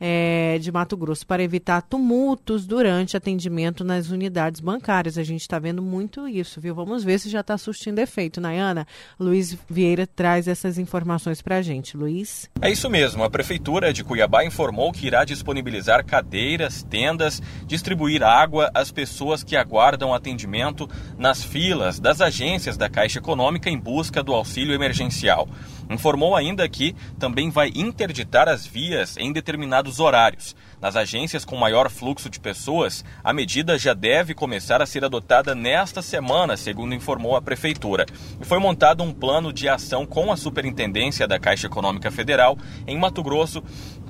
[0.00, 5.18] é, de Mato Grosso para evitar tumultos durante atendimento nas unidades bancárias.
[5.18, 6.74] A gente está vendo muito isso, viu?
[6.74, 8.40] Vamos ver se já está surtindo efeito.
[8.40, 8.86] Nayana,
[9.18, 11.96] Luiz Vieira traz essas informações para a gente.
[11.96, 12.50] Luiz?
[12.60, 13.24] É isso mesmo.
[13.24, 19.56] A Prefeitura de Cuiabá informou que irá disponibilizar cadeiras, tendas, distribuir água às pessoas que
[19.56, 20.88] aguardam atendimento
[21.18, 25.48] nas filas das agências da Caixa Econômica em busca do auxílio emergencial.
[25.88, 30.54] Informou ainda que também vai interditar as vias em determinados horários.
[30.80, 35.54] Nas agências com maior fluxo de pessoas, a medida já deve começar a ser adotada
[35.54, 38.04] nesta semana, segundo informou a Prefeitura.
[38.40, 42.98] E foi montado um plano de ação com a Superintendência da Caixa Econômica Federal em
[42.98, 43.62] Mato Grosso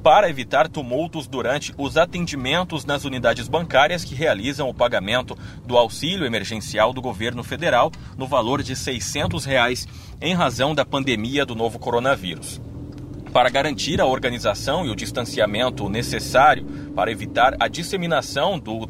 [0.06, 6.24] para evitar tumultos durante os atendimentos nas unidades bancárias que realizam o pagamento do auxílio
[6.24, 9.88] emergencial do governo federal no valor de 600 reais
[10.20, 12.60] em razão da pandemia do novo coronavírus.
[13.32, 18.86] Para garantir a organização e o distanciamento necessário para evitar a disseminação do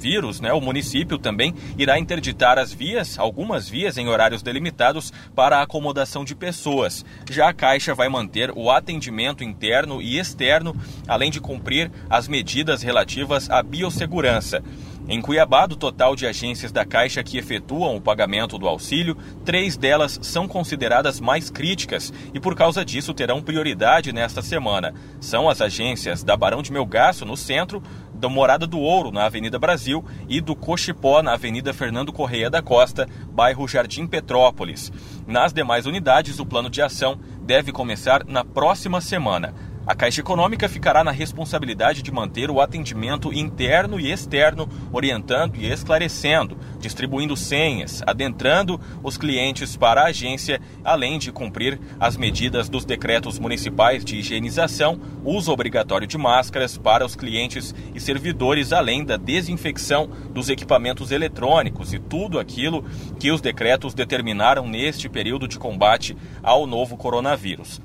[0.00, 5.58] vírus, né, o município também irá interditar as vias, algumas vias em horários delimitados para
[5.58, 7.04] a acomodação de pessoas.
[7.30, 10.74] Já a Caixa vai manter o atendimento interno e externo,
[11.06, 14.62] além de cumprir as medidas relativas à biossegurança.
[15.08, 19.76] Em Cuiabá, do total de agências da Caixa que efetuam o pagamento do auxílio, três
[19.76, 24.94] delas são consideradas mais críticas e, por causa disso, terão prioridade nesta semana.
[25.20, 27.82] São as agências da Barão de Melgaço, no centro,
[28.20, 32.60] da Morada do Ouro, na Avenida Brasil, e do Cochipó, na Avenida Fernando Correia da
[32.60, 34.92] Costa, bairro Jardim Petrópolis.
[35.26, 39.54] Nas demais unidades, o plano de ação deve começar na próxima semana.
[39.86, 45.66] A Caixa Econômica ficará na responsabilidade de manter o atendimento interno e externo, orientando e
[45.66, 52.84] esclarecendo, distribuindo senhas, adentrando os clientes para a agência, além de cumprir as medidas dos
[52.84, 59.16] decretos municipais de higienização, uso obrigatório de máscaras para os clientes e servidores, além da
[59.16, 62.84] desinfecção dos equipamentos eletrônicos e tudo aquilo
[63.18, 67.80] que os decretos determinaram neste período de combate ao novo coronavírus.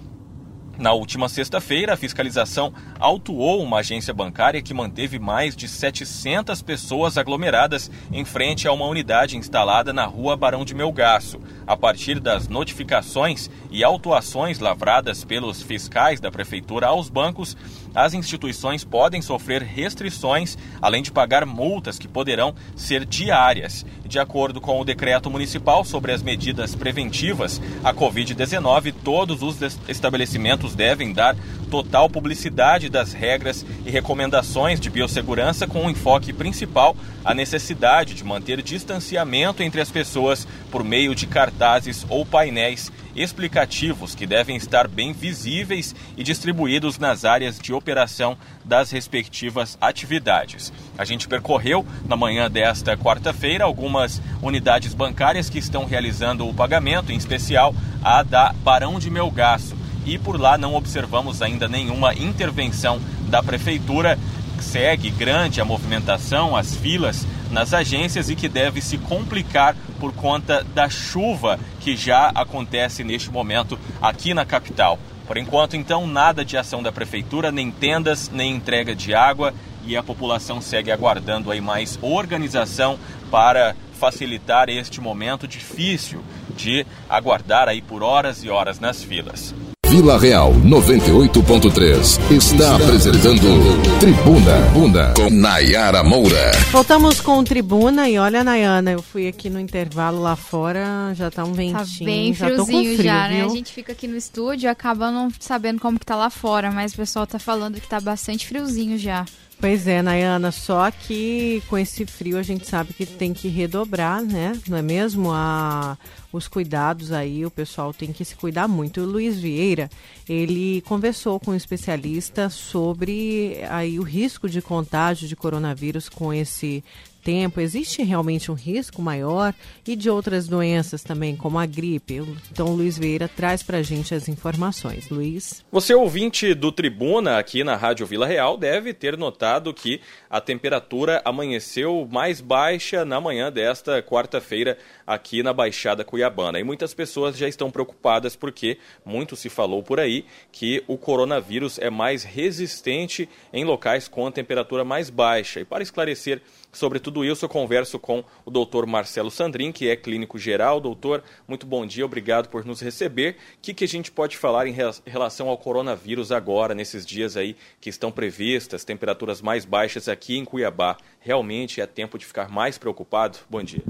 [0.77, 7.17] Na última sexta-feira, a fiscalização autuou uma agência bancária que manteve mais de 700 pessoas
[7.17, 11.39] aglomeradas em frente a uma unidade instalada na rua Barão de Melgaço.
[11.65, 17.55] A partir das notificações e autuações lavradas pelos fiscais da prefeitura aos bancos,
[17.95, 23.85] as instituições podem sofrer restrições, além de pagar multas que poderão ser diárias.
[24.05, 30.75] De acordo com o decreto municipal sobre as medidas preventivas à Covid-19, todos os estabelecimentos
[30.75, 31.35] devem dar
[31.75, 38.23] total publicidade das regras e recomendações de biossegurança com um enfoque principal a necessidade de
[38.23, 44.87] manter distanciamento entre as pessoas por meio de cartazes ou painéis explicativos que devem estar
[44.87, 50.71] bem visíveis e distribuídos nas áreas de operação das respectivas atividades.
[50.97, 57.11] A gente percorreu na manhã desta quarta-feira algumas unidades bancárias que estão realizando o pagamento,
[57.11, 59.84] em especial a da Barão de Melgaço.
[60.05, 64.17] E por lá não observamos ainda nenhuma intervenção da prefeitura.
[64.59, 70.63] Segue grande a movimentação, as filas nas agências e que deve se complicar por conta
[70.73, 74.99] da chuva que já acontece neste momento aqui na capital.
[75.27, 79.53] Por enquanto, então, nada de ação da prefeitura, nem tendas, nem entrega de água
[79.85, 82.99] e a população segue aguardando aí mais organização
[83.31, 86.23] para facilitar este momento difícil
[86.55, 89.53] de aguardar aí por horas e horas nas filas.
[89.95, 96.51] Vila Real 98.3 está apresentando Tribuna Bunda com Nayara Moura.
[96.69, 101.45] Voltamos com Tribuna e olha, Nayana, eu fui aqui no intervalo lá fora, já tá
[101.45, 101.79] um ventinho.
[101.79, 103.37] Tá bem já friozinho frio, já, né?
[103.37, 103.45] viu?
[103.45, 106.73] A gente fica aqui no estúdio e acaba não sabendo como que tá lá fora,
[106.73, 109.23] mas o pessoal tá falando que tá bastante friozinho já.
[109.59, 114.21] Pois é, Nayana, só que com esse frio a gente sabe que tem que redobrar,
[114.21, 114.59] né?
[114.67, 115.31] Não é mesmo?
[115.31, 115.97] A,
[116.31, 119.01] os cuidados aí, o pessoal tem que se cuidar muito.
[119.01, 119.89] O Luiz Vieira,
[120.27, 126.83] ele conversou com um especialista sobre aí o risco de contágio de coronavírus com esse
[127.25, 129.51] tempo, existe realmente um risco maior
[129.85, 132.21] e de outras doenças também, como a gripe.
[132.51, 135.09] Então, Luiz Vieira traz para a gente as informações.
[135.09, 135.65] Luiz.
[135.71, 139.99] Você, ouvinte do Tribuna aqui na Rádio Vila Real, deve ter notado que
[140.35, 144.77] a temperatura amanheceu mais baixa na manhã desta quarta-feira
[145.07, 146.59] aqui na Baixada Cuiabana.
[146.59, 151.79] E muitas pessoas já estão preocupadas porque muito se falou por aí que o coronavírus
[151.79, 155.61] é mais resistente em locais com a temperatura mais baixa.
[155.61, 159.95] E para esclarecer sobre tudo isso, eu converso com o doutor Marcelo Sandrin, que é
[159.95, 160.81] clínico geral.
[160.81, 163.37] Doutor, muito bom dia, obrigado por nos receber.
[163.55, 164.75] O que, que a gente pode falar em
[165.05, 170.43] relação ao coronavírus agora, nesses dias aí que estão previstas, temperaturas mais baixas aqui em
[170.43, 170.97] Cuiabá?
[171.19, 173.37] Realmente é tempo de ficar mais preocupado?
[173.49, 173.83] Bom dia.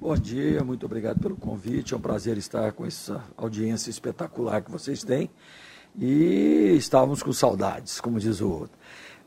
[0.00, 1.92] Bom dia, muito obrigado pelo convite.
[1.92, 5.28] É um prazer estar com essa audiência espetacular que vocês têm.
[5.98, 8.78] E estávamos com saudades, como diz o outro.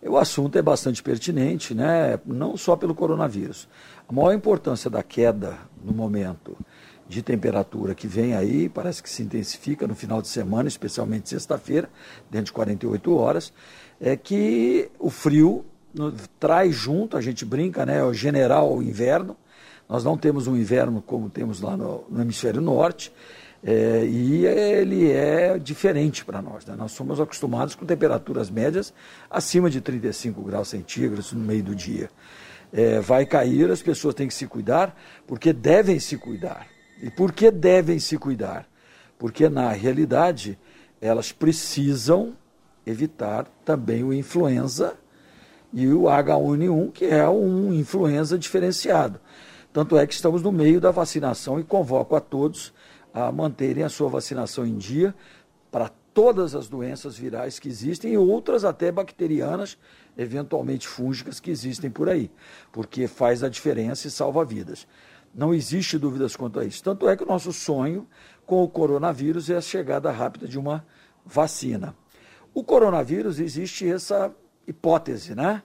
[0.01, 2.19] O assunto é bastante pertinente, né?
[2.25, 3.67] não só pelo coronavírus.
[4.07, 6.57] A maior importância da queda no momento
[7.07, 11.89] de temperatura que vem aí, parece que se intensifica no final de semana, especialmente sexta-feira,
[12.29, 13.53] dentro de 48 horas,
[13.99, 15.65] é que o frio
[16.39, 19.37] traz junto, a gente brinca, né, o general inverno.
[19.87, 23.11] Nós não temos um inverno como temos lá no, no hemisfério norte,
[23.65, 26.65] é, e ele é diferente para nós.
[26.65, 26.75] Né?
[26.75, 28.93] Nós somos acostumados com temperaturas médias
[29.29, 32.09] acima de 35 graus centígrados no meio do dia.
[32.73, 36.67] É, vai cair, as pessoas têm que se cuidar, porque devem se cuidar.
[37.01, 38.67] E por que devem se cuidar?
[39.17, 40.57] Porque, na realidade,
[40.99, 42.33] elas precisam
[42.85, 44.97] evitar também o influenza
[45.73, 49.19] e o H1N1, que é um influenza diferenciado.
[49.73, 52.71] Tanto é que estamos no meio da vacinação e convoco a todos
[53.13, 55.15] a manterem a sua vacinação em dia
[55.71, 59.77] para todas as doenças virais que existem e outras até bacterianas,
[60.15, 62.29] eventualmente fúngicas que existem por aí,
[62.71, 64.87] porque faz a diferença e salva vidas.
[65.33, 66.83] Não existe dúvidas quanto a isso.
[66.83, 68.07] Tanto é que o nosso sonho
[68.45, 70.85] com o coronavírus é a chegada rápida de uma
[71.25, 71.95] vacina.
[72.53, 74.31] O coronavírus existe essa
[74.67, 75.61] hipótese, né?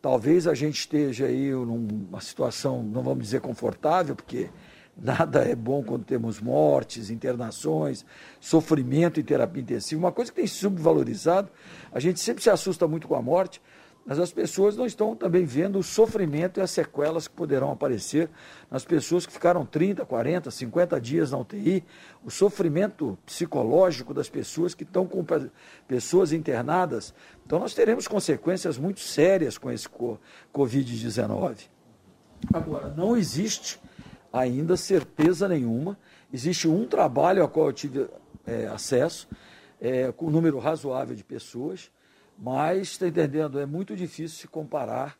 [0.00, 4.50] Talvez a gente esteja aí numa situação, não vamos dizer confortável, porque
[4.96, 8.04] Nada é bom quando temos mortes, internações,
[8.40, 10.00] sofrimento em terapia intensiva.
[10.00, 11.50] Uma coisa que tem subvalorizado,
[11.92, 13.60] a gente sempre se assusta muito com a morte,
[14.06, 18.30] mas as pessoas não estão também vendo o sofrimento e as sequelas que poderão aparecer
[18.70, 21.82] nas pessoas que ficaram 30, 40, 50 dias na UTI,
[22.24, 25.24] o sofrimento psicológico das pessoas que estão com
[25.88, 27.12] pessoas internadas.
[27.44, 29.88] Então, nós teremos consequências muito sérias com esse
[30.54, 31.68] Covid-19.
[32.54, 33.80] Agora, não existe
[34.32, 35.98] ainda certeza nenhuma.
[36.32, 38.08] Existe um trabalho ao qual eu tive
[38.46, 39.28] é, acesso
[39.80, 41.90] é, com um número razoável de pessoas,
[42.38, 45.18] mas, está entendendo, é muito difícil se comparar.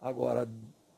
[0.00, 0.48] Agora,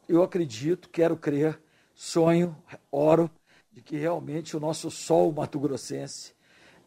[0.08, 1.60] eu acredito, quero crer,
[1.94, 2.56] sonho,
[2.90, 3.30] oro,
[3.72, 6.32] de que realmente o nosso sol mato-grossense,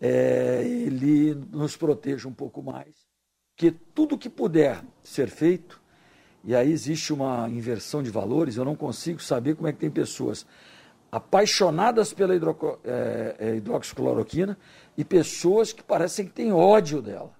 [0.02, 3.08] é, ele nos proteja um pouco mais,
[3.56, 5.82] que tudo que puder ser feito,
[6.44, 9.90] e aí existe uma inversão de valores, eu não consigo saber como é que tem
[9.90, 10.46] pessoas
[11.10, 14.58] apaixonadas pela é, é, hidroxicloroquina
[14.98, 17.32] e pessoas que parecem que têm ódio dela.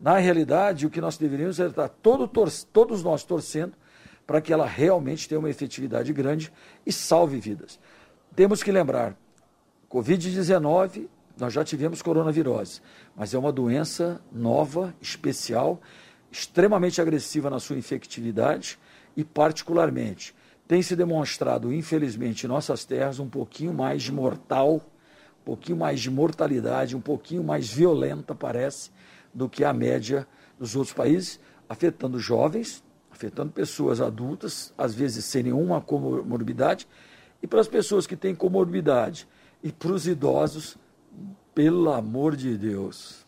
[0.00, 2.28] Na realidade, o que nós deveríamos é estar todo,
[2.72, 3.72] todos nós torcendo
[4.26, 6.52] para que ela realmente tenha uma efetividade grande
[6.84, 7.80] e salve vidas.
[8.36, 9.16] Temos que lembrar,
[9.90, 12.80] Covid-19, nós já tivemos coronavirose,
[13.16, 15.80] mas é uma doença nova, especial,
[16.30, 18.78] extremamente agressiva na sua infectividade
[19.16, 20.34] e, particularmente,
[20.68, 24.74] tem se demonstrado, infelizmente, em nossas terras, um pouquinho mais mortal,
[25.40, 28.90] um pouquinho mais de mortalidade, um pouquinho mais violenta, parece,
[29.32, 30.26] do que a média
[30.58, 36.88] dos outros países, afetando jovens, afetando pessoas adultas, às vezes sem nenhuma comorbidade,
[37.42, 39.28] e para as pessoas que têm comorbidade
[39.62, 40.76] e para os idosos,
[41.54, 43.26] pelo amor de Deus.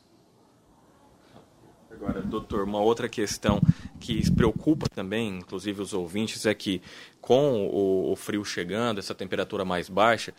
[1.90, 3.60] Agora, doutor, uma outra questão
[3.98, 6.80] que preocupa também, inclusive os ouvintes, é que
[7.20, 10.32] com o, o frio chegando, essa temperatura mais baixa,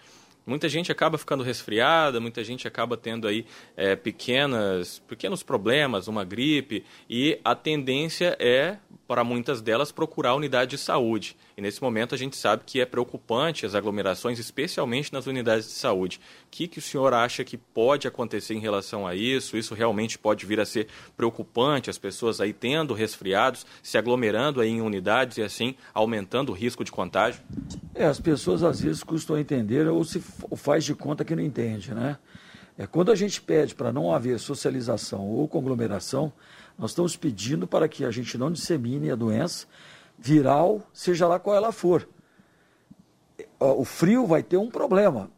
[0.45, 6.23] muita gente acaba ficando resfriada, muita gente acaba tendo aí é, pequenas, pequenos problemas, uma
[6.23, 8.77] gripe, e a tendência é,
[9.07, 11.35] para muitas delas, procurar a unidade de saúde.
[11.57, 15.73] E nesse momento a gente sabe que é preocupante as aglomerações, especialmente nas unidades de
[15.73, 16.19] saúde.
[16.51, 19.55] Que, que o senhor acha que pode acontecer em relação a isso?
[19.55, 24.69] Isso realmente pode vir a ser preocupante, as pessoas aí tendo resfriados, se aglomerando aí
[24.69, 27.41] em unidades e assim aumentando o risco de contágio?
[27.95, 30.21] É, as pessoas às vezes custam entender ou se
[30.57, 32.17] faz de conta que não entende, né?
[32.77, 36.33] É, quando a gente pede para não haver socialização ou conglomeração,
[36.77, 39.67] nós estamos pedindo para que a gente não dissemine a doença
[40.19, 42.07] viral, seja lá qual ela for.
[43.57, 45.31] O frio vai ter um problema.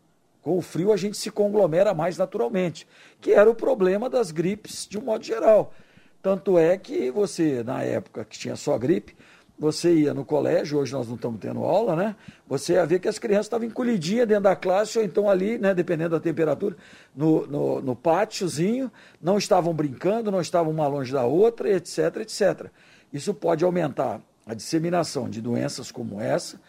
[0.43, 2.85] Com o frio a gente se conglomera mais naturalmente,
[3.21, 5.73] que era o problema das gripes de um modo geral.
[6.21, 9.15] Tanto é que você, na época que tinha só gripe,
[9.57, 12.15] você ia no colégio, hoje nós não estamos tendo aula, né?
[12.47, 15.73] Você ia ver que as crianças estavam encolhidinhas dentro da classe, ou então ali, né,
[15.73, 16.75] dependendo da temperatura,
[17.15, 18.91] no, no, no pátiozinho,
[19.21, 22.67] não estavam brincando, não estavam uma longe da outra, etc, etc.
[23.13, 26.59] Isso pode aumentar a disseminação de doenças como essa.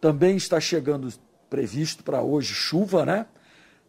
[0.00, 1.08] Também está chegando
[1.52, 3.26] previsto para hoje chuva, né?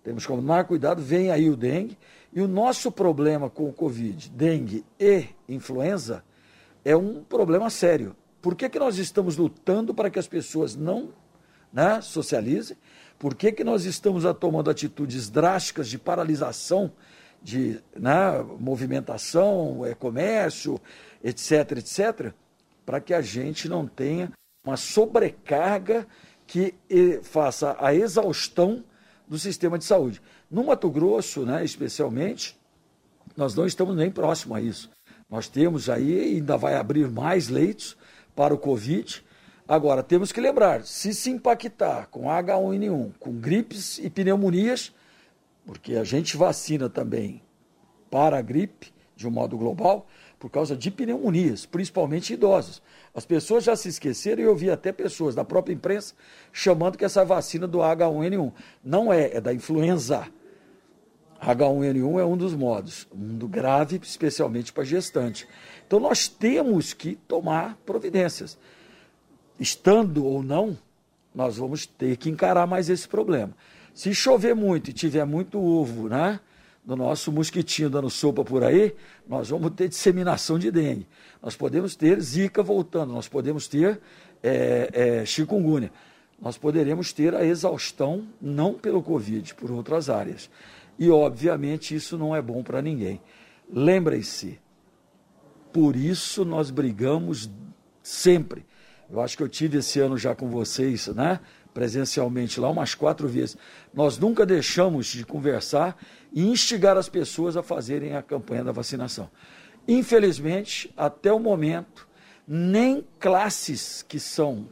[0.03, 1.97] Temos que tomar cuidado, vem aí o dengue.
[2.33, 6.25] E o nosso problema com o Covid, dengue e influenza,
[6.83, 8.17] é um problema sério.
[8.41, 11.13] Por que, que nós estamos lutando para que as pessoas não
[11.71, 12.75] né, socializem?
[13.17, 16.91] Por que, que nós estamos tomando atitudes drásticas de paralisação
[17.41, 20.81] de né, movimentação, é, comércio,
[21.23, 22.33] etc., etc.,
[22.85, 24.33] para que a gente não tenha
[24.65, 26.05] uma sobrecarga
[26.45, 26.75] que
[27.23, 28.83] faça a exaustão
[29.27, 30.21] do sistema de saúde.
[30.49, 32.57] No Mato Grosso, né, especialmente,
[33.35, 34.89] nós não estamos nem próximo a isso.
[35.29, 37.97] Nós temos aí, ainda vai abrir mais leitos
[38.35, 39.23] para o Covid.
[39.67, 44.93] Agora, temos que lembrar, se se impactar com H1N1, com gripes e pneumonias,
[45.65, 47.41] porque a gente vacina também
[48.11, 50.05] para a gripe, de um modo global,
[50.37, 52.81] por causa de pneumonias, principalmente idosos.
[53.13, 56.15] As pessoas já se esqueceram e eu vi até pessoas da própria imprensa
[56.51, 58.51] chamando que essa vacina do H1N1
[58.83, 60.27] não é, é da influenza.
[61.39, 65.47] H1N1 é um dos modos, um do grave, especialmente para gestante.
[65.85, 68.57] Então nós temos que tomar providências.
[69.59, 70.77] Estando ou não,
[71.35, 73.53] nós vamos ter que encarar mais esse problema.
[73.93, 76.39] Se chover muito e tiver muito ovo, né?
[76.85, 78.93] Do nosso mosquitinho dando sopa por aí,
[79.27, 81.07] nós vamos ter disseminação de dengue.
[81.41, 83.99] Nós podemos ter zika voltando, nós podemos ter
[84.41, 85.91] é, é, chikungunya.
[86.41, 90.49] Nós poderemos ter a exaustão, não pelo Covid, por outras áreas.
[90.99, 93.21] E, obviamente, isso não é bom para ninguém.
[93.71, 94.59] Lembrem-se,
[95.71, 97.49] por isso nós brigamos
[98.01, 98.65] sempre.
[99.09, 101.39] Eu acho que eu tive esse ano já com vocês, né?
[101.73, 103.57] Presencialmente lá umas quatro vezes.
[103.93, 105.97] Nós nunca deixamos de conversar
[106.31, 109.29] e instigar as pessoas a fazerem a campanha da vacinação.
[109.87, 112.07] Infelizmente, até o momento,
[112.47, 114.67] nem classes que são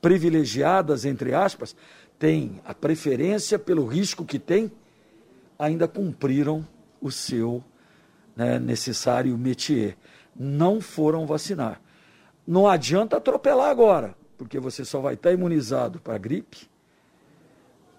[0.00, 1.76] privilegiadas, entre aspas,
[2.18, 4.72] têm a preferência pelo risco que têm,
[5.58, 6.66] ainda cumpriram
[7.00, 7.62] o seu
[8.34, 9.96] né, necessário métier.
[10.34, 11.80] Não foram vacinar.
[12.44, 16.68] Não adianta atropelar agora porque você só vai estar imunizado para gripe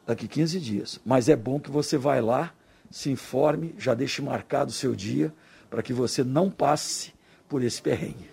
[0.05, 0.99] daqui 15 dias.
[1.05, 2.53] Mas é bom que você vai lá
[2.91, 5.33] se informe, já deixe marcado o seu dia
[5.69, 7.13] para que você não passe
[7.47, 8.29] por esse perrengue.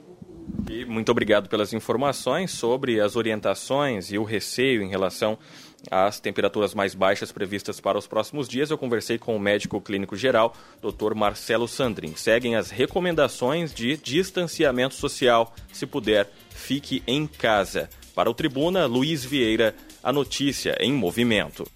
[0.68, 5.38] E muito obrigado pelas informações sobre as orientações e o receio em relação
[5.90, 8.70] às temperaturas mais baixas previstas para os próximos dias.
[8.70, 11.14] Eu conversei com o médico clínico geral, Dr.
[11.14, 12.14] Marcelo Sandrin.
[12.16, 15.54] Seguem as recomendações de distanciamento social.
[15.72, 17.88] Se puder, fique em casa.
[18.20, 21.66] Para o Tribuna, Luiz Vieira, a notícia em movimento.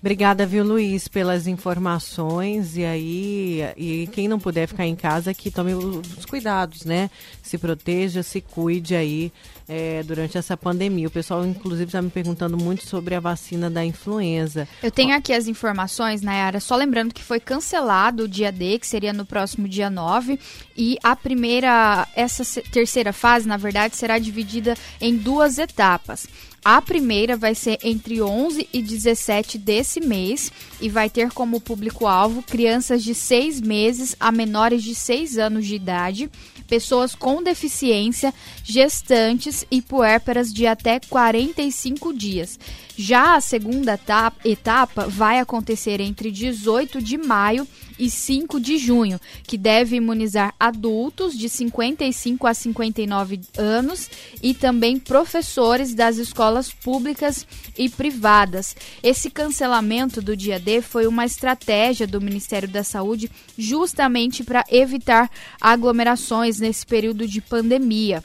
[0.00, 2.78] Obrigada, viu, Luiz, pelas informações.
[2.78, 7.10] E aí, e quem não puder ficar em casa, que tome os cuidados, né?
[7.42, 9.30] Se proteja, se cuide aí
[9.72, 11.08] é, durante essa pandemia.
[11.08, 14.68] O pessoal, inclusive, está me perguntando muito sobre a vacina da influenza.
[14.82, 18.86] Eu tenho aqui as informações, Nayara, só lembrando que foi cancelado o dia D, que
[18.86, 20.38] seria no próximo dia 9,
[20.76, 26.26] e a primeira, essa terceira fase, na verdade, será dividida em duas etapas.
[26.64, 32.40] A primeira vai ser entre 11 e 17 desse mês e vai ter como público-alvo
[32.40, 36.30] crianças de 6 meses a menores de 6 anos de idade,
[36.72, 38.32] pessoas com deficiência,
[38.64, 42.58] gestantes e puérperas de até 45 dias.
[42.96, 44.00] Já a segunda
[44.42, 47.68] etapa vai acontecer entre 18 de maio
[48.02, 54.10] e 5 de junho, que deve imunizar adultos de 55 a 59 anos
[54.42, 57.46] e também professores das escolas públicas
[57.78, 58.74] e privadas.
[59.04, 65.30] Esse cancelamento do dia D foi uma estratégia do Ministério da Saúde justamente para evitar
[65.60, 68.24] aglomerações nesse período de pandemia.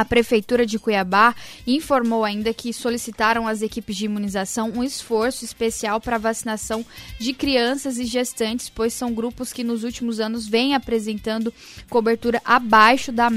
[0.00, 1.34] A Prefeitura de Cuiabá
[1.66, 6.82] informou ainda que solicitaram às equipes de imunização um esforço especial para a vacinação
[7.18, 11.52] de crianças e gestantes, pois são grupos que nos últimos anos vêm apresentando
[11.90, 13.28] cobertura abaixo da,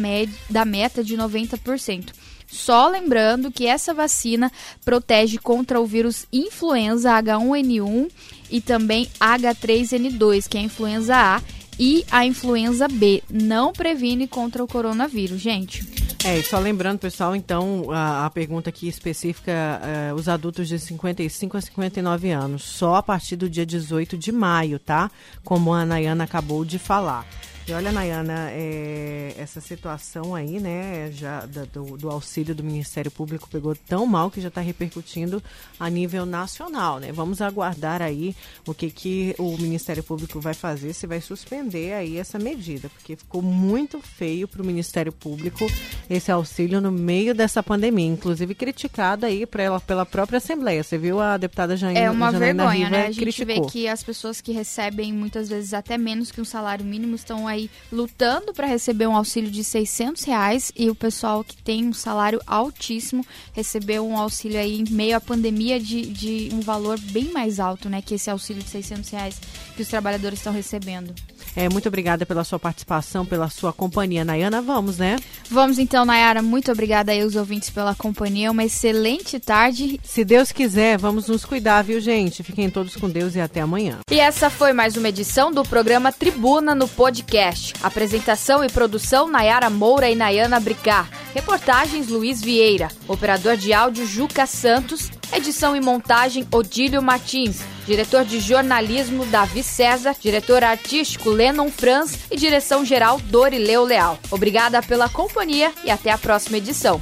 [0.50, 2.14] da meta de 90%.
[2.48, 4.50] Só lembrando que essa vacina
[4.86, 8.10] protege contra o vírus influenza H1N1
[8.50, 11.42] e também H3N2, que é a influenza A,
[11.80, 13.24] e a influenza B.
[13.30, 15.86] Não previne contra o coronavírus, gente.
[16.26, 20.80] É, e só lembrando, pessoal, então, a, a pergunta aqui específica, uh, os adultos de
[20.80, 25.12] 55 a 59 anos, só a partir do dia 18 de maio, tá?
[25.44, 27.28] Como a Nayana acabou de falar.
[27.66, 33.48] E olha, Nayana, é, essa situação aí, né, já do, do, auxílio do Ministério Público
[33.50, 35.42] pegou tão mal que já está repercutindo
[35.80, 37.14] a nível nacional, né?
[37.14, 38.36] Vamos aguardar aí
[38.68, 43.16] o que, que o Ministério Público vai fazer, se vai suspender aí essa medida, porque
[43.16, 45.66] ficou muito feio para o Ministério Público
[46.10, 50.84] esse auxílio no meio dessa pandemia, inclusive criticado aí ela, pela própria Assembleia.
[50.84, 53.08] Você viu a deputada Janaína É uma Janaína vergonha, Riva né?
[53.08, 53.64] A gente criticou.
[53.64, 57.48] vê que as pessoas que recebem muitas vezes até menos que um salário mínimo estão
[57.54, 61.94] aí lutando para receber um auxílio de 600 reais e o pessoal que tem um
[61.94, 67.32] salário altíssimo recebeu um auxílio aí em meio à pandemia de, de um valor bem
[67.32, 68.02] mais alto, né?
[68.02, 69.40] Que esse auxílio de 600 reais
[69.76, 71.14] que os trabalhadores estão recebendo.
[71.56, 74.26] É, muito obrigada pela sua participação, pela sua companhia.
[74.26, 75.18] Nayana, vamos, né?
[75.50, 76.42] Vamos então, Nayara.
[76.42, 78.52] Muito obrigada aí aos ouvintes pela companhia.
[78.52, 80.00] Uma excelente tarde.
[80.04, 82.44] Se Deus quiser, vamos nos cuidar, viu, gente?
[82.44, 84.00] Fiquem todos com Deus e até amanhã.
[84.10, 87.74] E essa foi mais uma edição do programa Tribuna no Podcast.
[87.84, 91.10] Apresentação e produção Nayara Moura e Nayana Bricar.
[91.34, 92.88] Reportagens Luiz Vieira.
[93.08, 95.12] Operador de áudio Juca Santos.
[95.36, 97.62] Edição e montagem Odílio Martins.
[97.88, 100.16] Diretor de jornalismo Davi César.
[100.22, 102.20] Diretor artístico Lennon Franz.
[102.30, 104.20] E direção geral Dorileu Leal.
[104.30, 107.02] Obrigada pela companhia e até a próxima edição.